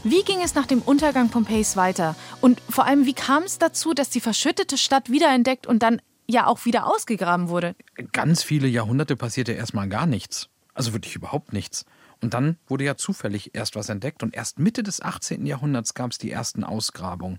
Wie 0.08 0.22
ging 0.22 0.40
es 0.40 0.54
nach 0.54 0.66
dem 0.66 0.82
Untergang 0.82 1.30
Pompeis 1.30 1.76
weiter? 1.76 2.14
Und 2.40 2.62
vor 2.68 2.84
allem, 2.84 3.06
wie 3.06 3.12
kam 3.12 3.42
es 3.42 3.58
dazu, 3.58 3.92
dass 3.92 4.08
die 4.08 4.20
verschüttete 4.20 4.78
Stadt 4.78 5.10
wiederentdeckt 5.10 5.66
und 5.66 5.82
dann 5.82 6.00
ja 6.28 6.46
auch 6.46 6.64
wieder 6.64 6.86
ausgegraben 6.86 7.48
wurde? 7.48 7.74
Ganz 8.12 8.44
viele 8.44 8.68
Jahrhunderte 8.68 9.16
passierte 9.16 9.50
erstmal 9.50 9.88
gar 9.88 10.06
nichts. 10.06 10.48
Also 10.74 10.92
wirklich 10.92 11.16
überhaupt 11.16 11.52
nichts. 11.52 11.86
Und 12.22 12.34
dann 12.34 12.56
wurde 12.68 12.84
ja 12.84 12.96
zufällig 12.96 13.56
erst 13.56 13.74
was 13.74 13.88
entdeckt 13.88 14.22
und 14.22 14.36
erst 14.36 14.60
Mitte 14.60 14.84
des 14.84 15.02
18. 15.02 15.44
Jahrhunderts 15.44 15.94
gab 15.94 16.12
es 16.12 16.18
die 16.18 16.30
ersten 16.30 16.62
Ausgrabungen. 16.62 17.38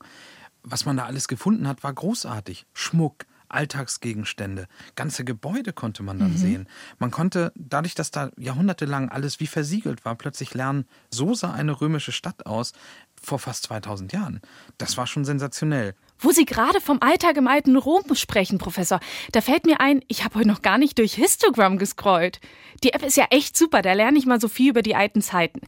Was 0.62 0.84
man 0.84 0.98
da 0.98 1.06
alles 1.06 1.30
gefunden 1.30 1.70
hat, 1.70 1.86
war 1.86 1.94
großartig. 1.94 2.66
Schmuck, 2.74 3.26
Alltagsgegenstände, 3.50 4.68
ganze 4.96 5.24
Gebäude 5.26 5.74
konnte 5.74 6.04
man 6.04 6.20
dann 6.20 6.34
Mhm. 6.34 6.38
sehen. 6.38 6.70
Man 7.00 7.12
konnte, 7.12 7.52
dadurch, 7.56 7.96
dass 7.96 8.12
da 8.12 8.32
jahrhundertelang 8.38 9.10
alles 9.10 9.40
wie 9.40 9.48
versiegelt 9.48 10.06
war, 10.06 10.16
plötzlich 10.16 10.54
lernen, 10.54 10.86
so 11.12 11.34
sah 11.34 11.52
eine 11.54 11.80
römische 11.82 12.12
Stadt 12.12 12.46
aus 12.46 12.74
vor 13.22 13.40
fast 13.40 13.64
2000 13.64 14.14
Jahren. 14.14 14.42
Das 14.78 14.98
war 14.98 15.08
schon 15.08 15.26
sensationell. 15.26 15.96
Wo 16.20 16.32
Sie 16.32 16.46
gerade 16.46 16.82
vom 16.82 17.02
Alltag 17.02 17.38
im 17.38 17.48
alten 17.48 17.76
Rom 17.78 18.04
sprechen, 18.16 18.58
Professor, 18.58 19.00
da 19.32 19.42
fällt 19.42 19.66
mir 19.66 19.80
ein, 19.80 20.02
ich 20.08 20.24
habe 20.24 20.36
heute 20.36 20.48
noch 20.48 20.62
gar 20.62 20.78
nicht 20.78 20.98
durch 20.98 21.14
Histogram 21.14 21.78
gescrollt. 21.78 22.40
Die 22.84 22.94
App 22.94 23.04
ist 23.04 23.18
ja 23.18 23.26
echt 23.30 23.56
super, 23.58 23.82
da 23.82 23.94
lerne 23.94 24.18
ich 24.18 24.26
mal 24.26 24.42
so 24.42 24.48
viel 24.48 24.70
über 24.72 24.82
die 24.82 24.96
alten 24.96 25.22
Zeiten. 25.22 25.62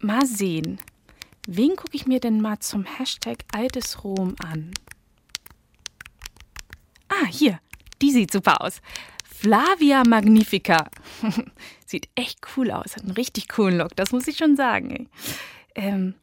Mal 0.00 0.26
sehen. 0.26 0.78
Wen 1.46 1.76
gucke 1.76 1.94
ich 1.94 2.06
mir 2.06 2.20
denn 2.20 2.40
mal 2.40 2.58
zum 2.60 2.84
Hashtag 2.84 3.44
altes 3.52 4.02
Rom 4.04 4.34
an? 4.42 4.70
Ah, 7.22 7.26
hier. 7.26 7.60
Die 8.02 8.10
sieht 8.10 8.32
super 8.32 8.60
aus. 8.60 8.80
Flavia 9.24 10.02
Magnifica. 10.06 10.88
sieht 11.86 12.08
echt 12.14 12.40
cool 12.56 12.70
aus. 12.70 12.96
Hat 12.96 13.02
einen 13.02 13.12
richtig 13.12 13.48
coolen 13.48 13.78
Look, 13.78 13.94
das 13.96 14.12
muss 14.12 14.26
ich 14.26 14.36
schon 14.36 14.56
sagen. 14.56 15.08
Ähm, 15.74 16.14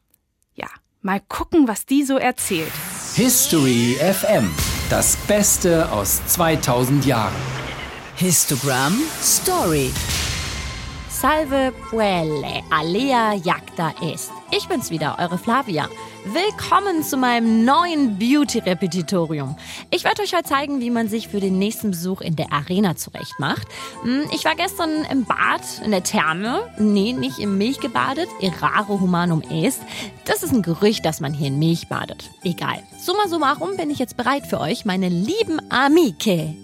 ja, 0.54 0.66
mal 1.00 1.20
gucken, 1.20 1.68
was 1.68 1.86
die 1.86 2.04
so 2.04 2.16
erzählt. 2.16 2.72
History 3.14 3.96
FM. 4.00 4.50
Das 4.90 5.16
Beste 5.28 5.90
aus 5.92 6.24
2000 6.26 7.06
Jahren. 7.06 7.34
Histogramm 8.16 8.98
Story. 9.20 9.90
Salve 11.08 11.72
puelle, 11.88 12.62
alea 12.70 13.34
jacta 13.34 13.94
est. 14.02 14.32
Ich 14.50 14.66
bin's 14.66 14.90
wieder, 14.90 15.16
eure 15.18 15.38
Flavia. 15.38 15.88
Willkommen 16.24 17.02
zu 17.02 17.16
meinem 17.16 17.64
neuen 17.64 18.16
Beauty-Repetitorium. 18.16 19.56
Ich 19.90 20.04
werde 20.04 20.22
euch 20.22 20.32
heute 20.32 20.44
zeigen, 20.44 20.80
wie 20.80 20.90
man 20.90 21.08
sich 21.08 21.26
für 21.26 21.40
den 21.40 21.58
nächsten 21.58 21.90
Besuch 21.90 22.20
in 22.20 22.36
der 22.36 22.52
Arena 22.52 22.94
zurechtmacht. 22.94 23.66
Hm, 24.04 24.22
ich 24.32 24.44
war 24.44 24.54
gestern 24.54 25.04
im 25.10 25.24
Bad, 25.24 25.62
in 25.84 25.90
der 25.90 26.04
Therme. 26.04 26.70
Nee, 26.78 27.12
nicht 27.12 27.40
im 27.40 27.58
Milch 27.58 27.80
gebadet. 27.80 28.28
Errare 28.40 29.00
humanum 29.00 29.42
est. 29.50 29.80
Das 30.24 30.44
ist 30.44 30.52
ein 30.52 30.62
Gerücht, 30.62 31.04
dass 31.04 31.18
man 31.18 31.34
hier 31.34 31.48
in 31.48 31.58
Milch 31.58 31.88
badet. 31.88 32.30
Egal. 32.44 32.84
Summa 33.00 33.26
summarum 33.26 33.76
bin 33.76 33.90
ich 33.90 33.98
jetzt 33.98 34.16
bereit 34.16 34.46
für 34.46 34.60
euch, 34.60 34.84
meine 34.84 35.08
lieben 35.08 35.60
Amike. 35.70 36.54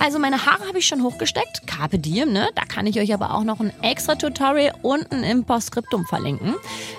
Also 0.00 0.20
meine 0.20 0.46
Haare 0.46 0.66
habe 0.68 0.78
ich 0.78 0.86
schon 0.86 1.02
hochgesteckt, 1.02 1.66
Carpe 1.66 1.98
Diem, 1.98 2.32
ne? 2.32 2.50
Da 2.54 2.64
kann 2.64 2.86
ich 2.86 3.00
euch 3.00 3.12
aber 3.12 3.34
auch 3.34 3.42
noch 3.42 3.58
ein 3.60 3.72
extra 3.82 4.14
Tutorial 4.14 4.74
unten 4.82 5.24
im 5.24 5.44
Postskriptum 5.44 6.06
verlinken. 6.06 6.54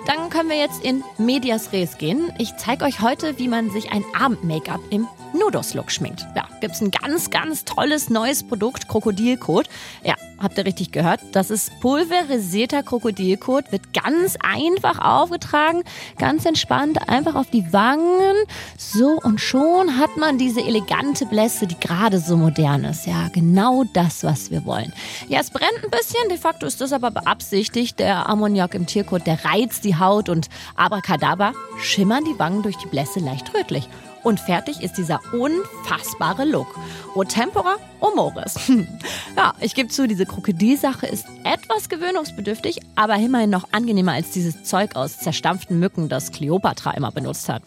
Dann 0.06 0.30
können 0.30 0.50
wir 0.50 0.58
jetzt 0.58 0.84
in 0.84 1.04
Medias 1.18 1.72
Res 1.72 1.98
gehen. 1.98 2.32
Ich 2.38 2.56
zeige 2.58 2.84
euch 2.86 3.00
heute, 3.00 3.40
wie 3.40 3.48
man 3.48 3.72
sich 3.72 3.92
ein 3.92 4.04
Abend-Make-up 4.20 4.82
im 4.90 5.08
Nudos-Look 5.34 5.92
schminkt. 5.92 6.26
Ja, 6.36 6.48
gibt's 6.60 6.82
ein 6.82 6.92
ganz, 6.92 7.30
ganz 7.30 7.64
tolles 7.64 8.10
neues 8.10 8.44
Produkt, 8.46 8.90
Krokodilkot. 8.90 9.70
Ja, 10.04 10.16
habt 10.42 10.58
ihr 10.58 10.66
richtig 10.66 10.92
gehört? 10.92 11.22
Das 11.32 11.50
ist 11.50 11.80
pulverisierter 11.80 12.84
Krokodilkot, 12.84 13.72
wird 13.72 13.94
ganz 13.94 14.38
einfach 14.42 15.00
aufgetragen, 15.00 15.84
ganz 16.18 16.46
entspannt, 16.46 17.10
einfach 17.10 17.36
auf 17.36 17.50
die 17.50 17.72
Wangen. 17.72 18.36
So, 18.78 19.20
und 19.24 19.40
schon 19.42 19.98
hat 19.98 20.18
man 20.18 20.38
diese 20.38 20.62
elegante 20.62 21.26
Blässe, 21.26 21.68
die 21.68 21.80
gerade 21.80 22.20
so 22.20 22.38
modern 22.38 22.86
ist. 22.86 23.06
Ja, 23.06 23.30
genau 23.34 23.84
das, 23.94 24.24
was 24.24 24.52
wir 24.52 24.66
wollen. 24.66 24.94
Ja, 25.28 25.40
es 25.40 25.52
brennt 25.52 25.84
ein 25.84 25.92
bisschen, 25.92 26.30
de 26.30 26.38
facto 26.38 26.66
ist 26.66 26.82
das 26.82 26.94
aber 26.94 27.12
beabsichtigt. 27.12 28.00
Der 28.00 28.30
Ammoniak 28.30 28.74
im 28.76 28.86
Tierkot, 28.86 29.28
der 29.28 29.44
reizt 29.46 29.84
die 29.84 29.98
Haut 29.98 30.30
und 30.30 30.50
abracadabra 30.76 31.54
schimmern 31.80 32.24
die 32.26 32.38
Wangen 32.40 32.64
durch 32.64 32.78
die 32.78 32.88
Blässe 32.88 33.20
leicht 33.20 33.54
rötlich. 33.54 33.88
Und 34.24 34.40
fertig 34.40 34.82
ist 34.82 34.98
dieser 34.98 35.22
unfassbare 35.34 36.46
Look. 36.46 36.68
O 37.16 37.24
tempora, 37.24 37.78
o 38.00 38.14
mores. 38.16 38.56
ja, 39.38 39.54
ich 39.60 39.76
gebe 39.76 39.90
zu, 39.90 40.08
diese 40.08 40.26
Krokodilsache 40.26 41.08
ist 41.08 41.26
etwas 41.44 41.90
gewöhnungsbedürftig, 41.90 42.80
aber 42.96 43.16
immerhin 43.16 43.50
noch 43.50 43.68
angenehmer 43.72 44.14
als 44.14 44.32
dieses 44.32 44.64
Zeug 44.64 44.96
aus 44.96 45.18
zerstampften 45.18 45.80
Mücken, 45.80 46.10
das 46.10 46.32
Cleopatra 46.32 46.92
immer 46.92 47.12
benutzt 47.12 47.50
hat. 47.50 47.64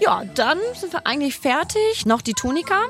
Ja, 0.00 0.24
dann 0.34 0.58
sind 0.74 0.92
wir 0.92 1.06
eigentlich 1.06 1.38
fertig. 1.38 2.04
Noch 2.04 2.20
die 2.20 2.34
Tunika. 2.34 2.80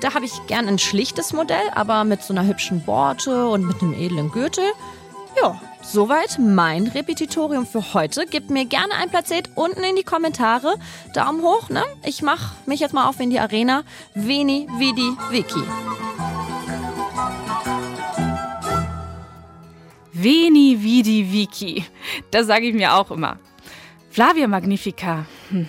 Da 0.00 0.14
habe 0.14 0.24
ich 0.24 0.32
gern 0.46 0.68
ein 0.68 0.78
schlichtes 0.78 1.32
Modell, 1.32 1.68
aber 1.74 2.04
mit 2.04 2.22
so 2.22 2.32
einer 2.32 2.46
hübschen 2.46 2.82
Borte 2.82 3.48
und 3.48 3.66
mit 3.66 3.82
einem 3.82 3.94
edlen 3.94 4.30
Gürtel. 4.30 4.64
Ja, 5.40 5.60
soweit 5.82 6.38
mein 6.38 6.86
Repetitorium 6.86 7.66
für 7.66 7.94
heute. 7.94 8.26
Gebt 8.26 8.50
mir 8.50 8.64
gerne 8.64 8.94
ein 8.94 9.08
Placet 9.08 9.50
unten 9.54 9.82
in 9.82 9.96
die 9.96 10.02
Kommentare. 10.02 10.74
Daumen 11.14 11.42
hoch, 11.42 11.68
ne? 11.70 11.82
Ich 12.04 12.22
mache 12.22 12.54
mich 12.66 12.80
jetzt 12.80 12.92
mal 12.92 13.08
auf 13.08 13.20
in 13.20 13.30
die 13.30 13.40
Arena. 13.40 13.82
Veni, 14.14 14.66
Vidi, 14.78 15.16
Vicky. 15.30 15.62
Veni, 20.12 20.78
Vidi, 20.80 21.32
Vicky. 21.32 21.84
Das 22.30 22.46
sage 22.46 22.66
ich 22.66 22.74
mir 22.74 22.94
auch 22.94 23.10
immer. 23.10 23.38
Flavia 24.10 24.46
Magnifica. 24.46 25.26
Hm. 25.48 25.68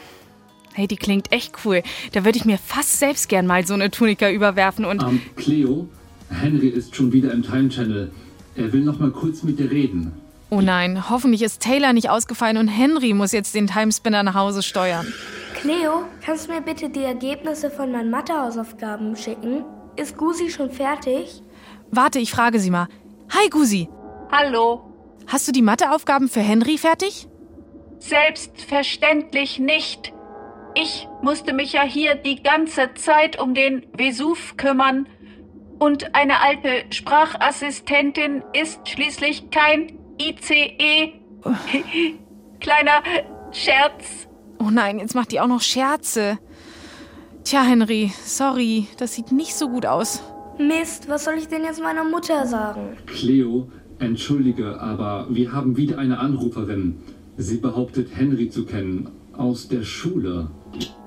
Hey, 0.74 0.88
die 0.88 0.98
klingt 0.98 1.32
echt 1.32 1.54
cool. 1.64 1.84
Da 2.12 2.26
würde 2.26 2.38
ich 2.38 2.46
mir 2.46 2.58
fast 2.58 3.00
selbst 3.00 3.30
gern 3.30 3.48
mal 3.48 3.66
so 3.66 3.74
eine 3.74 3.92
Tunika 3.92 4.30
überwerfen 4.30 4.86
und. 4.86 5.02
Ähm, 5.02 5.22
Cleo, 5.36 5.88
Henry 6.30 6.68
ist 6.68 6.96
schon 6.96 7.14
wieder 7.14 7.32
im 7.32 7.44
Time 7.44 7.70
Channel. 7.70 8.12
Er 8.56 8.72
will 8.72 8.82
noch 8.82 9.00
mal 9.00 9.12
kurz 9.12 9.44
mit 9.44 9.60
dir 9.60 9.72
reden. 9.72 10.14
Oh 10.50 10.62
nein, 10.62 11.10
hoffentlich 11.10 11.42
ist 11.42 11.62
Taylor 11.62 11.94
nicht 11.94 12.10
ausgefallen 12.10 12.58
und 12.58 12.68
Henry 12.68 13.14
muss 13.14 13.32
jetzt 13.32 13.56
den 13.56 13.68
Timespinner 13.68 14.22
nach 14.22 14.36
Hause 14.36 14.62
steuern. 14.62 15.12
Cleo, 15.56 16.04
kannst 16.24 16.48
du 16.48 16.54
mir 16.54 16.62
bitte 16.62 16.90
die 16.90 17.04
Ergebnisse 17.04 17.72
von 17.72 17.92
meinen 17.92 18.12
Mathehausaufgaben 18.12 19.16
schicken? 19.16 19.64
Ist 19.96 20.18
Gusi 20.18 20.50
schon 20.52 20.70
fertig? 20.70 21.42
Warte, 21.90 22.20
ich 22.20 22.32
frage 22.32 22.60
sie 22.60 22.70
mal. 22.70 22.88
Hi 23.32 23.50
Gusi. 23.50 23.90
Hallo. 24.32 24.82
Hast 25.26 25.48
du 25.48 25.52
die 25.52 25.62
Matheaufgaben 25.62 26.28
für 26.28 26.42
Henry 26.42 26.78
fertig? 26.78 27.28
Selbstverständlich 28.00 29.60
nicht. 29.60 30.14
Ich 30.76 31.08
musste 31.22 31.54
mich 31.54 31.74
ja 31.74 31.84
hier 31.84 32.16
die 32.16 32.44
ganze 32.44 32.94
Zeit 32.96 33.40
um 33.40 33.54
den 33.54 33.86
Vesuv 33.96 34.58
kümmern. 34.58 35.08
Und 35.84 36.16
eine 36.16 36.40
alte 36.40 36.86
Sprachassistentin 36.92 38.42
ist 38.54 38.88
schließlich 38.88 39.50
kein 39.52 39.92
ICE. 40.18 41.12
Kleiner 42.62 43.04
Scherz. 43.52 44.30
Oh 44.60 44.70
nein, 44.72 45.00
jetzt 45.00 45.14
macht 45.14 45.34
die 45.34 45.42
auch 45.42 45.48
noch 45.48 45.60
Scherze. 45.60 46.40
Tja, 47.44 47.64
Henry, 47.64 48.14
sorry, 48.24 48.88
das 48.98 49.16
sieht 49.16 49.34
nicht 49.34 49.56
so 49.56 49.68
gut 49.68 49.86
aus. 49.86 50.24
Mist, 50.58 51.10
was 51.10 51.26
soll 51.26 51.34
ich 51.34 51.50
denn 51.50 51.66
jetzt 51.66 51.84
meiner 51.84 52.06
Mutter 52.06 52.48
sagen? 52.48 52.96
Cleo, 53.06 53.70
entschuldige, 54.00 54.80
aber 54.80 55.28
wir 55.32 55.52
haben 55.52 55.76
wieder 55.76 55.98
eine 55.98 56.18
Anruferin. 56.18 57.02
Sie 57.36 57.58
behauptet, 57.58 58.08
Henry 58.16 58.48
zu 58.48 58.66
kennen. 58.66 59.12
Aus 59.34 59.68
der 59.68 59.84
Schule. 59.84 60.50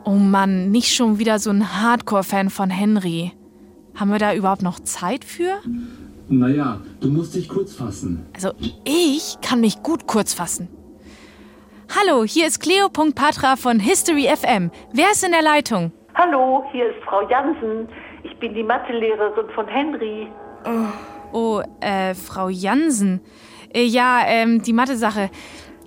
Oh 0.04 0.10
Mann, 0.10 0.70
nicht 0.70 0.94
schon 0.94 1.18
wieder 1.18 1.38
so 1.38 1.48
ein 1.48 1.80
Hardcore-Fan 1.80 2.50
von 2.50 2.68
Henry. 2.68 3.32
Haben 3.98 4.11
wir 4.11 4.18
da 4.18 4.35
überhaupt 4.35 4.62
noch 4.62 4.78
Zeit 4.80 5.24
für? 5.24 5.59
Naja, 6.28 6.80
du 7.00 7.09
musst 7.09 7.35
dich 7.35 7.48
kurz 7.48 7.74
fassen. 7.74 8.26
Also, 8.35 8.50
ich 8.85 9.37
kann 9.40 9.61
mich 9.61 9.82
gut 9.82 10.06
kurz 10.06 10.35
fassen. 10.35 10.68
Hallo, 11.96 12.24
hier 12.24 12.46
ist 12.46 12.61
Cleo.patra 12.61 13.56
von 13.56 13.78
History 13.80 14.28
FM. 14.28 14.70
Wer 14.92 15.12
ist 15.12 15.24
in 15.24 15.32
der 15.32 15.42
Leitung? 15.42 15.92
Hallo, 16.14 16.64
hier 16.72 16.90
ist 16.90 17.02
Frau 17.04 17.26
Jansen. 17.28 17.88
Ich 18.22 18.37
bin 18.38 18.54
die 18.54 18.64
Mathelehrerin 18.64 19.48
von 19.54 19.66
Henry. 19.66 20.28
Oh, 21.32 21.62
äh, 21.80 22.12
Frau 22.14 22.48
Jansen. 22.48 23.20
Äh, 23.72 23.85
ja, 23.85 24.22
ähm, 24.26 24.62
die 24.62 24.72
Mathe-Sache. 24.72 25.30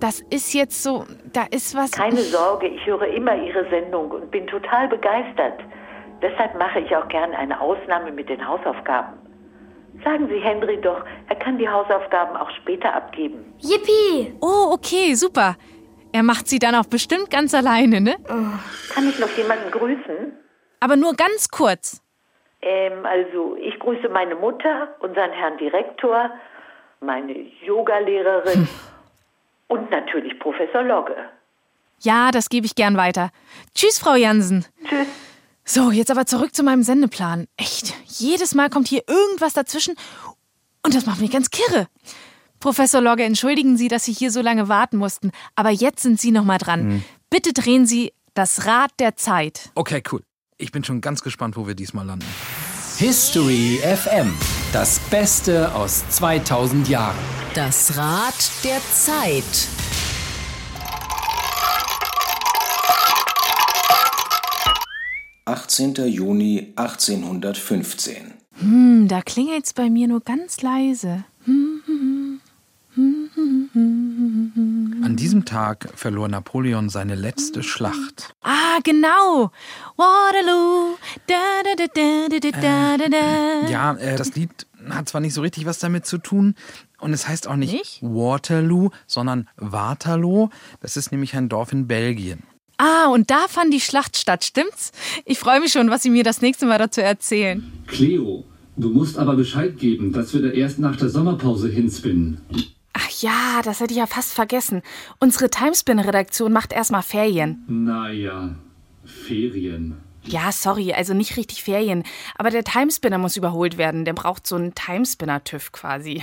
Das 0.00 0.20
ist 0.30 0.54
jetzt 0.54 0.82
so, 0.82 1.04
da 1.32 1.44
ist 1.50 1.76
was. 1.76 1.92
Keine 1.92 2.16
Sorge, 2.16 2.66
ich 2.66 2.86
höre 2.86 3.06
immer 3.06 3.36
Ihre 3.36 3.68
Sendung 3.68 4.10
und 4.10 4.30
bin 4.30 4.46
total 4.46 4.88
begeistert. 4.88 5.60
Deshalb 6.22 6.58
mache 6.58 6.80
ich 6.80 6.94
auch 6.94 7.08
gern 7.08 7.32
eine 7.32 7.60
Ausnahme 7.60 8.12
mit 8.12 8.28
den 8.28 8.46
Hausaufgaben. 8.46 9.18
Sagen 10.04 10.28
Sie 10.28 10.38
Henry 10.38 10.80
doch, 10.80 11.04
er 11.28 11.36
kann 11.36 11.58
die 11.58 11.68
Hausaufgaben 11.68 12.36
auch 12.36 12.50
später 12.62 12.94
abgeben. 12.94 13.52
Yippie! 13.58 14.34
Oh, 14.40 14.70
okay, 14.72 15.14
super. 15.14 15.56
Er 16.12 16.22
macht 16.22 16.48
sie 16.48 16.58
dann 16.58 16.74
auch 16.74 16.86
bestimmt 16.86 17.30
ganz 17.30 17.54
alleine, 17.54 18.00
ne? 18.00 18.16
Kann 18.26 19.08
ich 19.08 19.18
noch 19.18 19.30
jemanden 19.36 19.70
grüßen? 19.70 20.32
Aber 20.80 20.96
nur 20.96 21.14
ganz 21.14 21.50
kurz. 21.50 22.02
Ähm, 22.62 23.04
also, 23.04 23.56
ich 23.56 23.78
grüße 23.78 24.08
meine 24.08 24.34
Mutter, 24.34 24.94
unseren 25.00 25.30
Herrn 25.32 25.56
Direktor, 25.58 26.30
meine 27.00 27.32
Yogalehrerin 27.64 28.68
und 29.68 29.90
natürlich 29.90 30.38
Professor 30.38 30.82
Logge. 30.82 31.14
Ja, 32.00 32.30
das 32.30 32.48
gebe 32.48 32.66
ich 32.66 32.74
gern 32.74 32.96
weiter. 32.96 33.30
Tschüss, 33.74 33.98
Frau 33.98 34.14
Jansen. 34.14 34.64
Tschüss. 34.88 35.29
So, 35.64 35.90
jetzt 35.90 36.10
aber 36.10 36.26
zurück 36.26 36.54
zu 36.54 36.62
meinem 36.62 36.82
Sendeplan. 36.82 37.46
Echt, 37.56 37.94
jedes 38.06 38.54
Mal 38.54 38.70
kommt 38.70 38.88
hier 38.88 39.02
irgendwas 39.06 39.52
dazwischen 39.52 39.94
und 40.82 40.94
das 40.94 41.06
macht 41.06 41.20
mich 41.20 41.30
ganz 41.30 41.50
kirre. 41.50 41.86
Professor 42.58 43.00
Logge, 43.00 43.24
entschuldigen 43.24 43.76
Sie, 43.76 43.88
dass 43.88 44.04
Sie 44.04 44.12
hier 44.12 44.30
so 44.30 44.42
lange 44.42 44.68
warten 44.68 44.98
mussten, 44.98 45.30
aber 45.54 45.70
jetzt 45.70 46.02
sind 46.02 46.20
Sie 46.20 46.30
noch 46.30 46.44
mal 46.44 46.58
dran. 46.58 46.80
Hm. 46.80 47.04
Bitte 47.30 47.52
drehen 47.52 47.86
Sie 47.86 48.12
das 48.34 48.66
Rad 48.66 48.90
der 48.98 49.16
Zeit. 49.16 49.70
Okay, 49.74 50.02
cool. 50.12 50.22
Ich 50.58 50.72
bin 50.72 50.84
schon 50.84 51.00
ganz 51.00 51.22
gespannt, 51.22 51.56
wo 51.56 51.66
wir 51.66 51.74
diesmal 51.74 52.06
landen. 52.06 52.26
History 52.98 53.80
FM. 53.82 54.34
Das 54.72 54.98
Beste 55.10 55.74
aus 55.74 56.06
2000 56.10 56.86
Jahren. 56.88 57.16
Das 57.54 57.96
Rad 57.96 58.34
der 58.62 58.80
Zeit. 58.92 59.44
Juni 65.80 66.72
1815. 66.76 68.34
Hm, 68.58 69.08
da 69.08 69.22
klingelt's 69.22 69.72
bei 69.72 69.88
mir 69.88 70.08
nur 70.08 70.20
ganz 70.20 70.60
leise. 70.60 71.24
Hm, 71.44 71.80
hm, 71.86 72.40
hm. 72.94 73.30
An 75.02 75.16
diesem 75.16 75.44
Tag 75.46 75.88
verlor 75.94 76.28
Napoleon 76.28 76.90
seine 76.90 77.14
letzte 77.14 77.62
Schlacht. 77.62 78.34
Ah, 78.42 78.78
genau. 78.84 79.50
Waterloo. 79.96 80.96
Da, 81.26 81.62
da, 81.64 83.08
da. 83.08 83.68
Ja, 83.70 83.94
äh, 83.94 84.16
das 84.16 84.34
Lied 84.34 84.66
hat 84.90 85.08
zwar 85.08 85.20
nicht 85.20 85.34
so 85.34 85.40
richtig 85.40 85.66
was 85.66 85.78
damit 85.78 86.04
zu 86.04 86.18
tun 86.18 86.54
und 86.98 87.12
es 87.12 87.26
heißt 87.26 87.48
auch 87.48 87.56
nicht, 87.56 87.72
nicht? 87.72 88.02
Waterloo, 88.02 88.90
sondern 89.06 89.48
Waterloo. 89.56 90.50
Das 90.80 90.96
ist 90.96 91.10
nämlich 91.12 91.34
ein 91.34 91.48
Dorf 91.48 91.72
in 91.72 91.86
Belgien. 91.86 92.42
Ah, 92.82 93.08
und 93.08 93.30
da 93.30 93.46
fand 93.46 93.74
die 93.74 93.80
Schlacht 93.80 94.16
statt, 94.16 94.42
stimmt's? 94.42 94.92
Ich 95.26 95.38
freue 95.38 95.60
mich 95.60 95.70
schon, 95.70 95.90
was 95.90 96.02
Sie 96.02 96.08
mir 96.08 96.24
das 96.24 96.40
nächste 96.40 96.64
Mal 96.64 96.78
dazu 96.78 97.02
erzählen. 97.02 97.70
Cleo, 97.86 98.44
du 98.78 98.88
musst 98.88 99.18
aber 99.18 99.36
Bescheid 99.36 99.76
geben, 99.76 100.12
dass 100.12 100.32
wir 100.32 100.40
da 100.40 100.48
erst 100.48 100.78
nach 100.78 100.96
der 100.96 101.10
Sommerpause 101.10 101.68
hinspinnen. 101.68 102.40
Ach 102.94 103.10
ja, 103.20 103.60
das 103.62 103.80
hätte 103.80 103.92
ich 103.92 103.98
ja 103.98 104.06
fast 104.06 104.32
vergessen. 104.32 104.80
Unsere 105.18 105.50
Timespin-Redaktion 105.50 106.54
macht 106.54 106.72
erstmal 106.72 107.02
Ferien. 107.02 107.62
Naja, 107.68 108.54
Ferien. 109.04 109.98
Ja, 110.22 110.52
sorry, 110.52 110.92
also 110.92 111.14
nicht 111.14 111.36
richtig 111.38 111.62
Ferien. 111.62 112.04
Aber 112.36 112.50
der 112.50 112.62
Timespinner 112.62 113.16
muss 113.16 113.36
überholt 113.36 113.78
werden. 113.78 114.04
Der 114.04 114.12
braucht 114.12 114.46
so 114.46 114.56
einen 114.56 114.74
Timespinner-TÜV 114.74 115.72
quasi. 115.72 116.22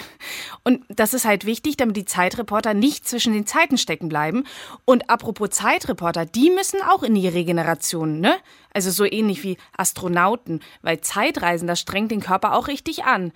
Und 0.64 0.86
das 0.90 1.16
ist 1.16 1.26
halt 1.26 1.46
wichtig, 1.46 1.78
damit 1.78 1.98
die 1.98 2.06
Zeitreporter 2.06 2.76
nicht 2.76 3.08
zwischen 3.08 3.34
den 3.34 3.48
Zeiten 3.48 3.78
stecken 3.78 4.08
bleiben. 4.08 4.44
Und 4.86 5.10
apropos 5.10 5.50
Zeitreporter, 5.50 6.26
die 6.26 6.52
müssen 6.52 6.82
auch 6.84 7.02
in 7.02 7.16
die 7.16 7.28
Regeneration, 7.28 8.20
ne? 8.20 8.36
Also 8.72 8.92
so 8.92 9.04
ähnlich 9.04 9.44
wie 9.44 9.58
Astronauten, 9.76 10.62
weil 10.84 11.02
Zeitreisen, 11.02 11.68
das 11.68 11.80
strengt 11.80 12.12
den 12.12 12.22
Körper 12.22 12.54
auch 12.54 12.68
richtig 12.68 13.06
an. 13.06 13.32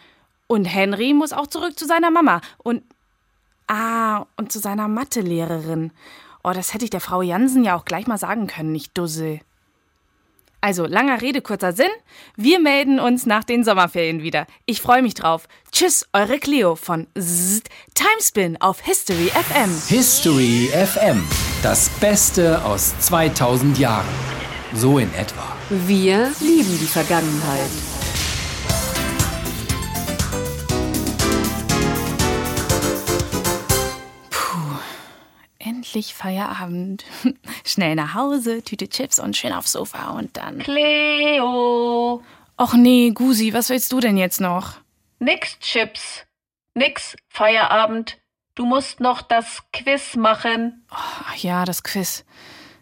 Und 0.45 0.65
Henry 0.65 1.13
muss 1.13 1.33
auch 1.33 1.47
zurück 1.47 1.77
zu 1.77 1.85
seiner 1.85 2.11
Mama. 2.11 2.41
Und. 2.59 2.83
Ah, 3.67 4.25
und 4.35 4.51
zu 4.51 4.59
seiner 4.59 4.87
Mathelehrerin. 4.87 5.91
Oh, 6.43 6.51
das 6.51 6.73
hätte 6.73 6.83
ich 6.83 6.89
der 6.91 6.99
Frau 6.99 7.21
Jansen 7.21 7.63
ja 7.63 7.75
auch 7.75 7.85
gleich 7.85 8.05
mal 8.05 8.17
sagen 8.17 8.47
können, 8.47 8.71
nicht 8.71 8.97
Dussel. 8.97 9.39
Also, 10.63 10.85
langer 10.85 11.21
Rede, 11.21 11.41
kurzer 11.41 11.73
Sinn. 11.73 11.89
Wir 12.35 12.59
melden 12.59 12.99
uns 12.99 13.25
nach 13.25 13.43
den 13.43 13.63
Sommerferien 13.63 14.21
wieder. 14.21 14.45
Ich 14.67 14.79
freue 14.79 15.01
mich 15.01 15.15
drauf. 15.15 15.47
Tschüss, 15.71 16.07
eure 16.13 16.37
Cleo 16.37 16.75
von 16.75 17.07
Zzzt, 17.17 17.69
Timespin 17.95 18.61
auf 18.61 18.79
History 18.81 19.29
FM. 19.29 19.71
History 19.87 20.69
FM. 20.71 21.23
Das 21.63 21.89
Beste 21.99 22.63
aus 22.63 22.93
2000 22.99 23.79
Jahren. 23.79 24.05
So 24.73 24.99
in 24.99 25.11
etwa. 25.15 25.55
Wir 25.69 26.31
lieben 26.39 26.77
die 26.79 26.85
Vergangenheit. 26.85 28.00
Endlich 35.91 36.13
Feierabend. 36.13 37.03
Schnell 37.65 37.95
nach 37.95 38.13
Hause, 38.13 38.63
Tüte 38.63 38.87
Chips 38.87 39.19
und 39.19 39.35
schön 39.35 39.51
aufs 39.51 39.73
Sofa 39.73 40.11
und 40.11 40.37
dann. 40.37 40.59
Cleo! 40.59 42.23
Och 42.57 42.73
nee, 42.75 43.11
Gusi, 43.11 43.53
was 43.53 43.69
willst 43.69 43.91
du 43.91 43.99
denn 43.99 44.15
jetzt 44.15 44.39
noch? 44.39 44.75
Nix 45.19 45.59
Chips. 45.59 46.25
Nix 46.75 47.17
Feierabend. 47.27 48.19
Du 48.55 48.65
musst 48.65 49.01
noch 49.01 49.21
das 49.21 49.63
Quiz 49.73 50.15
machen. 50.15 50.85
Oh, 50.91 51.35
ja, 51.37 51.65
das 51.65 51.83
Quiz. 51.83 52.23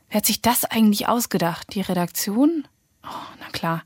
Wer 0.09 0.17
hat 0.17 0.25
sich 0.27 0.43
das 0.43 0.65
eigentlich 0.65 1.07
ausgedacht? 1.07 1.73
Die 1.73 1.81
Redaktion? 1.81 2.67
Oh, 3.03 3.25
na 3.39 3.47
klar. 3.51 3.83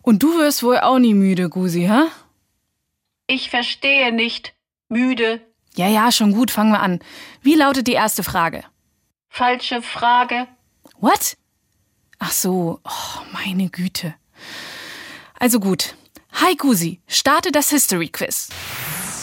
Und 0.00 0.22
du 0.22 0.38
wirst 0.38 0.62
wohl 0.62 0.78
auch 0.78 0.98
nie 0.98 1.14
müde, 1.14 1.50
Gusi, 1.50 1.82
hä? 1.82 2.04
Ich 3.26 3.50
verstehe 3.50 4.12
nicht. 4.12 4.54
Müde. 4.88 5.42
Ja, 5.76 5.88
ja, 5.88 6.10
schon 6.10 6.32
gut, 6.32 6.50
fangen 6.50 6.72
wir 6.72 6.80
an. 6.80 7.00
Wie 7.42 7.54
lautet 7.54 7.86
die 7.86 7.92
erste 7.92 8.22
Frage? 8.22 8.64
Falsche 9.28 9.82
Frage. 9.82 10.48
What? 11.00 11.36
Ach 12.18 12.30
so, 12.32 12.80
oh, 12.82 13.20
meine 13.32 13.68
Güte. 13.68 14.14
Also 15.38 15.60
gut. 15.60 15.94
Hi 16.32 16.56
Gusi, 16.56 17.00
starte 17.06 17.52
das 17.52 17.68
History 17.68 18.08
Quiz. 18.08 18.48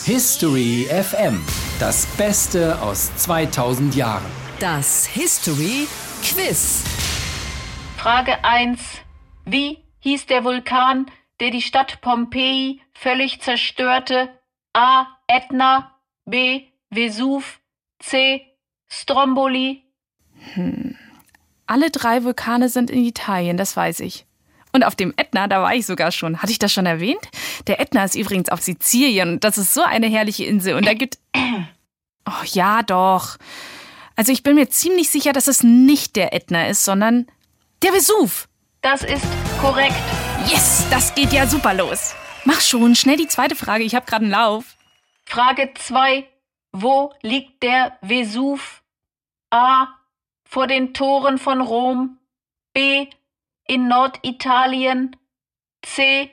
History 0.05 0.85
FM. 0.89 1.43
Das 1.79 2.05
Beste 2.17 2.79
aus 2.81 3.15
2000 3.15 3.95
Jahren. 3.95 4.25
Das 4.59 5.07
History 5.07 5.87
Quiz. 6.21 6.83
Frage 7.97 8.43
1. 8.43 8.79
Wie 9.45 9.79
hieß 9.99 10.27
der 10.27 10.43
Vulkan, 10.43 11.07
der 11.39 11.49
die 11.49 11.61
Stadt 11.61 12.01
Pompeji 12.01 12.81
völlig 12.93 13.41
zerstörte? 13.41 14.29
A. 14.73 15.07
Ätna, 15.27 15.92
B. 16.25 16.61
Vesuv, 16.89 17.59
C. 17.99 18.41
Stromboli. 18.87 19.83
Hm. 20.53 20.95
Alle 21.65 21.89
drei 21.89 22.23
Vulkane 22.23 22.69
sind 22.69 22.91
in 22.91 23.03
Italien, 23.03 23.57
das 23.57 23.75
weiß 23.75 24.01
ich. 24.01 24.25
Und 24.73 24.83
auf 24.83 24.95
dem 24.95 25.13
Ätna, 25.17 25.47
da 25.47 25.61
war 25.61 25.73
ich 25.73 25.85
sogar 25.85 26.11
schon. 26.11 26.41
Hatte 26.41 26.51
ich 26.51 26.59
das 26.59 26.73
schon 26.73 26.85
erwähnt? 26.85 27.21
Der 27.67 27.79
Ätna 27.79 28.03
ist 28.03 28.15
übrigens 28.15 28.49
auf 28.49 28.61
Sizilien 28.61 29.33
und 29.33 29.43
das 29.43 29.57
ist 29.57 29.73
so 29.73 29.83
eine 29.83 30.07
herrliche 30.07 30.45
Insel. 30.45 30.75
Und 30.75 30.85
da 30.85 30.93
gibt. 30.93 31.19
Oh 32.25 32.45
ja, 32.53 32.83
doch. 32.83 33.35
Also 34.15 34.31
ich 34.31 34.43
bin 34.43 34.55
mir 34.55 34.69
ziemlich 34.69 35.09
sicher, 35.09 35.33
dass 35.33 35.47
es 35.47 35.61
nicht 35.61 36.15
der 36.15 36.33
Ätna 36.33 36.67
ist, 36.67 36.85
sondern 36.85 37.27
der 37.81 37.91
Vesuv. 37.91 38.47
Das 38.81 39.03
ist 39.03 39.25
korrekt. 39.59 39.93
Yes, 40.47 40.85
das 40.89 41.13
geht 41.15 41.33
ja 41.33 41.45
super 41.47 41.73
los. 41.73 42.13
Mach 42.45 42.61
schon, 42.61 42.95
schnell 42.95 43.17
die 43.17 43.27
zweite 43.27 43.57
Frage, 43.57 43.83
ich 43.83 43.93
habe 43.93 44.05
gerade 44.05 44.23
einen 44.23 44.31
Lauf. 44.31 44.72
Frage 45.33 45.73
2. 45.73 46.27
Wo 46.73 47.11
liegt 47.23 47.63
der 47.63 47.97
Vesuv? 48.01 48.83
A. 49.49 49.87
Vor 50.47 50.67
den 50.67 50.93
Toren 50.93 51.39
von 51.39 51.59
Rom. 51.59 52.19
B. 52.71 53.07
In 53.65 53.87
Norditalien. 53.87 55.15
C. 55.81 56.29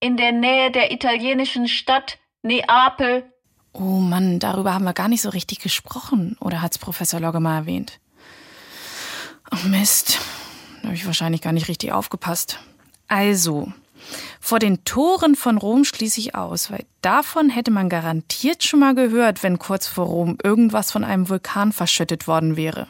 In 0.00 0.18
der 0.18 0.32
Nähe 0.32 0.70
der 0.70 0.92
italienischen 0.92 1.66
Stadt 1.66 2.18
Neapel. 2.42 3.32
Oh 3.72 4.00
Mann, 4.00 4.38
darüber 4.38 4.74
haben 4.74 4.84
wir 4.84 4.92
gar 4.92 5.08
nicht 5.08 5.22
so 5.22 5.30
richtig 5.30 5.60
gesprochen. 5.60 6.36
Oder 6.38 6.60
hat's 6.60 6.76
Professor 6.76 7.20
Logge 7.20 7.40
mal 7.40 7.56
erwähnt? 7.56 8.00
Oh 9.50 9.66
Mist. 9.66 10.20
Da 10.82 10.88
habe 10.88 10.94
ich 10.94 11.06
wahrscheinlich 11.06 11.40
gar 11.40 11.54
nicht 11.54 11.68
richtig 11.68 11.92
aufgepasst. 11.92 12.58
Also, 13.08 13.72
vor 14.40 14.58
den 14.58 14.84
Toren 14.84 15.36
von 15.36 15.58
Rom 15.58 15.84
schließe 15.84 16.20
ich 16.20 16.34
aus, 16.34 16.70
weil 16.70 16.84
davon 17.00 17.50
hätte 17.50 17.70
man 17.70 17.88
garantiert 17.88 18.62
schon 18.64 18.80
mal 18.80 18.94
gehört, 18.94 19.42
wenn 19.42 19.58
kurz 19.58 19.86
vor 19.86 20.06
Rom 20.06 20.38
irgendwas 20.42 20.90
von 20.90 21.04
einem 21.04 21.28
Vulkan 21.28 21.72
verschüttet 21.72 22.26
worden 22.26 22.56
wäre. 22.56 22.88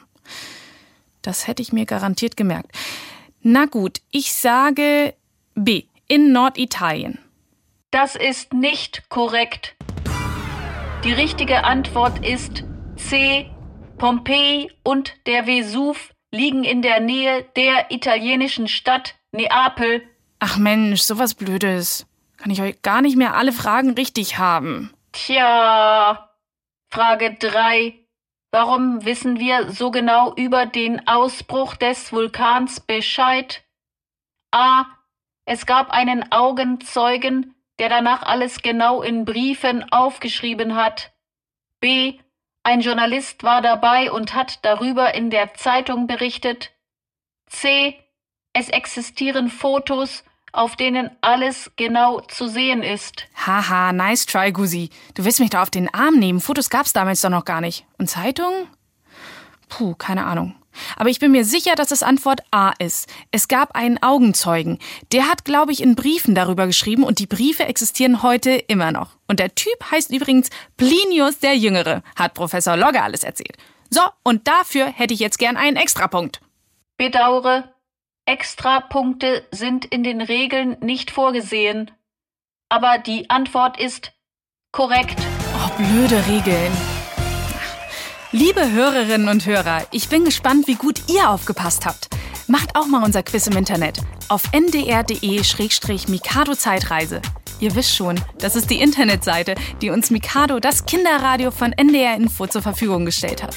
Das 1.22 1.46
hätte 1.46 1.62
ich 1.62 1.72
mir 1.72 1.86
garantiert 1.86 2.36
gemerkt. 2.36 2.72
Na 3.42 3.66
gut, 3.66 4.00
ich 4.10 4.32
sage 4.34 5.14
B. 5.54 5.84
In 6.08 6.32
Norditalien. 6.32 7.18
Das 7.90 8.16
ist 8.16 8.52
nicht 8.52 9.08
korrekt. 9.08 9.74
Die 11.04 11.12
richtige 11.12 11.64
Antwort 11.64 12.24
ist 12.24 12.64
C. 12.96 13.50
Pompeji 13.98 14.70
und 14.82 15.14
der 15.26 15.46
Vesuv 15.46 16.12
liegen 16.30 16.64
in 16.64 16.82
der 16.82 17.00
Nähe 17.00 17.44
der 17.56 17.90
italienischen 17.90 18.68
Stadt 18.68 19.14
Neapel. 19.32 20.02
Ach 20.44 20.56
Mensch, 20.56 21.02
sowas 21.02 21.36
Blödes. 21.36 22.04
Kann 22.36 22.50
ich 22.50 22.60
euch 22.60 22.82
gar 22.82 23.00
nicht 23.00 23.16
mehr 23.16 23.36
alle 23.36 23.52
Fragen 23.52 23.90
richtig 23.90 24.38
haben. 24.38 24.92
Tja. 25.12 26.34
Frage 26.88 27.34
3. 27.34 27.94
Warum 28.50 29.04
wissen 29.04 29.38
wir 29.38 29.70
so 29.70 29.92
genau 29.92 30.34
über 30.34 30.66
den 30.66 31.06
Ausbruch 31.06 31.76
des 31.76 32.12
Vulkans 32.12 32.80
Bescheid? 32.80 33.62
A. 34.50 34.86
Es 35.44 35.64
gab 35.64 35.90
einen 35.90 36.32
Augenzeugen, 36.32 37.54
der 37.78 37.88
danach 37.88 38.24
alles 38.24 38.62
genau 38.62 39.00
in 39.00 39.24
Briefen 39.24 39.92
aufgeschrieben 39.92 40.74
hat. 40.74 41.12
B. 41.78 42.18
Ein 42.64 42.80
Journalist 42.80 43.44
war 43.44 43.62
dabei 43.62 44.10
und 44.10 44.34
hat 44.34 44.64
darüber 44.64 45.14
in 45.14 45.30
der 45.30 45.54
Zeitung 45.54 46.08
berichtet. 46.08 46.72
C. 47.46 47.96
Es 48.52 48.70
existieren 48.70 49.48
Fotos, 49.48 50.24
auf 50.52 50.76
denen 50.76 51.10
alles 51.22 51.70
genau 51.76 52.20
zu 52.20 52.48
sehen 52.48 52.82
ist. 52.82 53.26
Haha, 53.34 53.92
nice 53.92 54.26
try, 54.26 54.52
Gusi. 54.52 54.90
Du 55.14 55.24
willst 55.24 55.40
mich 55.40 55.50
da 55.50 55.62
auf 55.62 55.70
den 55.70 55.92
Arm 55.92 56.18
nehmen. 56.18 56.40
Fotos 56.40 56.70
gab's 56.70 56.92
damals 56.92 57.22
doch 57.22 57.30
noch 57.30 57.44
gar 57.44 57.60
nicht. 57.60 57.86
Und 57.98 58.08
Zeitungen? 58.08 58.68
Puh, 59.68 59.94
keine 59.94 60.26
Ahnung. 60.26 60.54
Aber 60.96 61.10
ich 61.10 61.18
bin 61.18 61.32
mir 61.32 61.44
sicher, 61.44 61.74
dass 61.74 61.90
es 61.90 62.02
Antwort 62.02 62.42
A 62.50 62.72
ist. 62.78 63.08
Es 63.30 63.48
gab 63.48 63.74
einen 63.74 64.02
Augenzeugen. 64.02 64.78
Der 65.12 65.28
hat, 65.28 65.44
glaube 65.44 65.72
ich, 65.72 65.82
in 65.82 65.94
Briefen 65.94 66.34
darüber 66.34 66.66
geschrieben 66.66 67.04
und 67.04 67.18
die 67.18 67.26
Briefe 67.26 67.64
existieren 67.64 68.22
heute 68.22 68.50
immer 68.52 68.92
noch. 68.92 69.16
Und 69.28 69.38
der 69.38 69.54
Typ 69.54 69.90
heißt 69.90 70.10
übrigens 70.10 70.50
Plinius 70.76 71.38
der 71.38 71.56
Jüngere, 71.56 72.02
hat 72.16 72.34
Professor 72.34 72.76
Logge 72.76 73.02
alles 73.02 73.24
erzählt. 73.24 73.56
So, 73.90 74.02
und 74.22 74.48
dafür 74.48 74.86
hätte 74.86 75.14
ich 75.14 75.20
jetzt 75.20 75.38
gern 75.38 75.56
einen 75.56 75.76
Extrapunkt. 75.76 76.40
Bedauere, 76.96 77.71
Extrapunkte 78.24 79.44
sind 79.50 79.84
in 79.84 80.04
den 80.04 80.20
Regeln 80.20 80.76
nicht 80.80 81.10
vorgesehen. 81.10 81.90
Aber 82.68 82.98
die 82.98 83.28
Antwort 83.30 83.80
ist 83.80 84.12
korrekt. 84.70 85.18
Oh, 85.56 85.70
blöde 85.76 86.24
Regeln. 86.28 86.72
Liebe 88.30 88.70
Hörerinnen 88.70 89.28
und 89.28 89.44
Hörer, 89.44 89.86
ich 89.90 90.08
bin 90.08 90.24
gespannt, 90.24 90.68
wie 90.68 90.76
gut 90.76 91.02
ihr 91.10 91.28
aufgepasst 91.28 91.84
habt. 91.84 92.08
Macht 92.46 92.76
auch 92.76 92.86
mal 92.86 93.04
unser 93.04 93.22
Quiz 93.22 93.46
im 93.48 93.56
Internet 93.56 93.98
auf 94.28 94.44
ndr.de-mikado 94.52 96.54
Zeitreise. 96.54 97.20
Ihr 97.60 97.74
wisst 97.74 97.94
schon, 97.94 98.18
das 98.38 98.56
ist 98.56 98.70
die 98.70 98.80
Internetseite, 98.80 99.54
die 99.82 99.90
uns 99.90 100.10
Mikado, 100.10 100.58
das 100.58 100.86
Kinderradio 100.86 101.50
von 101.50 101.72
NDR 101.72 102.16
Info, 102.16 102.46
zur 102.46 102.62
Verfügung 102.62 103.04
gestellt 103.04 103.42
hat. 103.42 103.56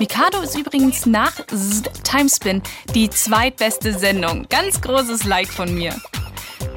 Mikado 0.00 0.40
ist 0.40 0.56
übrigens 0.56 1.04
nach 1.04 1.34
Timespin 2.04 2.62
die 2.94 3.10
zweitbeste 3.10 3.98
Sendung. 3.98 4.46
Ganz 4.48 4.80
großes 4.80 5.24
Like 5.24 5.48
von 5.48 5.74
mir. 5.74 5.94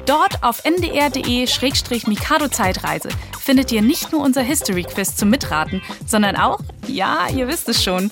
Dort 0.04 0.42
auf 0.42 0.62
ndr.de-mikado-Zeitreise 0.66 3.08
findet 3.40 3.72
ihr 3.72 3.80
nicht 3.80 4.12
nur 4.12 4.20
unser 4.20 4.42
History-Quiz 4.42 5.16
zum 5.16 5.30
Mitraten, 5.30 5.80
sondern 6.06 6.36
auch, 6.36 6.60
ja, 6.86 7.28
ihr 7.34 7.48
wisst 7.48 7.70
es 7.70 7.82
schon, 7.82 8.10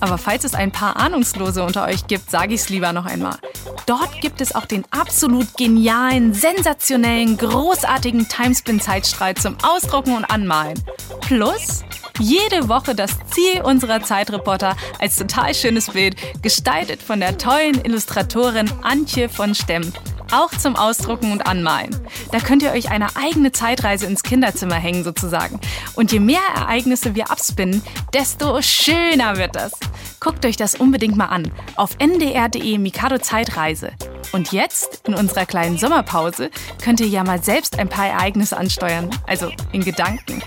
aber 0.00 0.16
falls 0.16 0.44
es 0.44 0.54
ein 0.54 0.70
paar 0.70 0.96
Ahnungslose 0.96 1.64
unter 1.64 1.84
euch 1.84 2.06
gibt, 2.06 2.30
sage 2.30 2.54
ich 2.54 2.60
es 2.60 2.68
lieber 2.68 2.92
noch 2.92 3.06
einmal. 3.06 3.38
Dort 3.86 4.20
gibt 4.20 4.40
es 4.40 4.54
auch 4.54 4.66
den 4.66 4.84
absolut 4.92 5.56
genialen, 5.56 6.34
sensationellen, 6.34 7.36
großartigen 7.36 8.28
Timespin-Zeitstreit 8.28 9.40
zum 9.40 9.56
Ausdrucken 9.64 10.14
und 10.14 10.24
Anmalen. 10.24 10.80
Plus 11.20 11.82
jede 12.18 12.68
Woche 12.68 12.94
das 12.94 13.10
Ziel 13.30 13.62
unserer 13.62 14.02
Zeitreporter 14.02 14.76
als 14.98 15.16
total 15.16 15.54
schönes 15.54 15.90
Bild, 15.90 16.16
gestaltet 16.42 17.02
von 17.02 17.20
der 17.20 17.38
tollen 17.38 17.84
Illustratorin 17.84 18.70
Antje 18.82 19.28
von 19.28 19.54
Stemm 19.54 19.92
auch 20.32 20.50
zum 20.50 20.76
Ausdrucken 20.76 21.30
und 21.30 21.46
Anmalen. 21.46 21.94
Da 22.32 22.38
könnt 22.40 22.62
ihr 22.62 22.72
euch 22.72 22.90
eine 22.90 23.14
eigene 23.16 23.52
Zeitreise 23.52 24.06
ins 24.06 24.22
Kinderzimmer 24.22 24.76
hängen 24.76 25.04
sozusagen. 25.04 25.60
Und 25.94 26.10
je 26.10 26.20
mehr 26.20 26.40
Ereignisse 26.56 27.14
wir 27.14 27.30
abspinnen, 27.30 27.82
desto 28.14 28.60
schöner 28.62 29.36
wird 29.36 29.54
das. 29.54 29.72
Guckt 30.20 30.44
euch 30.46 30.56
das 30.56 30.74
unbedingt 30.74 31.16
mal 31.16 31.26
an 31.26 31.52
auf 31.76 31.96
ndr.de 31.98 32.78
Mikado 32.78 33.18
Zeitreise. 33.18 33.92
Und 34.32 34.52
jetzt, 34.52 35.02
in 35.06 35.14
unserer 35.14 35.44
kleinen 35.44 35.76
Sommerpause, 35.76 36.50
könnt 36.82 37.00
ihr 37.00 37.08
ja 37.08 37.22
mal 37.22 37.42
selbst 37.42 37.78
ein 37.78 37.88
paar 37.88 38.06
Ereignisse 38.06 38.56
ansteuern, 38.56 39.10
also 39.26 39.50
in 39.72 39.84
Gedanken, 39.84 40.42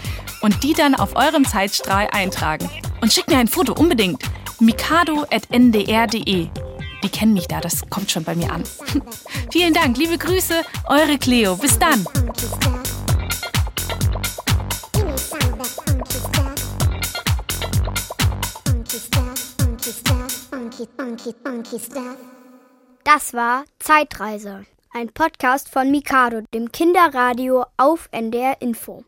und 0.46 0.64
die 0.64 0.74
dann 0.74 0.94
auf 0.94 1.16
eurem 1.16 1.44
Zeitstrahl 1.44 2.08
eintragen. 2.12 2.70
Und 3.02 3.12
schickt 3.12 3.30
mir 3.30 3.40
ein 3.40 3.48
Foto 3.48 3.74
unbedingt. 3.74 4.22
mikado.ndr.de 4.60 6.50
die 7.04 7.10
kennen 7.10 7.34
mich 7.34 7.48
da, 7.48 7.62
das 7.62 7.88
kommt 7.92 8.10
schon 8.10 8.24
bei 8.24 8.34
mir 8.34 8.52
an. 8.52 8.64
Vielen 9.52 9.76
Dank, 9.76 9.96
liebe 9.98 10.18
Grüße, 10.18 10.64
eure 10.88 11.20
Cleo. 11.20 11.56
Bis 11.56 11.78
dann. 11.78 12.04
Das 23.04 23.34
war 23.34 23.66
Zeitreise, 23.78 24.66
ein 24.94 25.10
Podcast 25.10 25.70
von 25.70 25.92
Mikado, 25.92 26.42
dem 26.56 26.72
Kinderradio 26.72 27.66
auf 27.78 28.10
NDR 28.12 28.60
Info. 28.62 29.04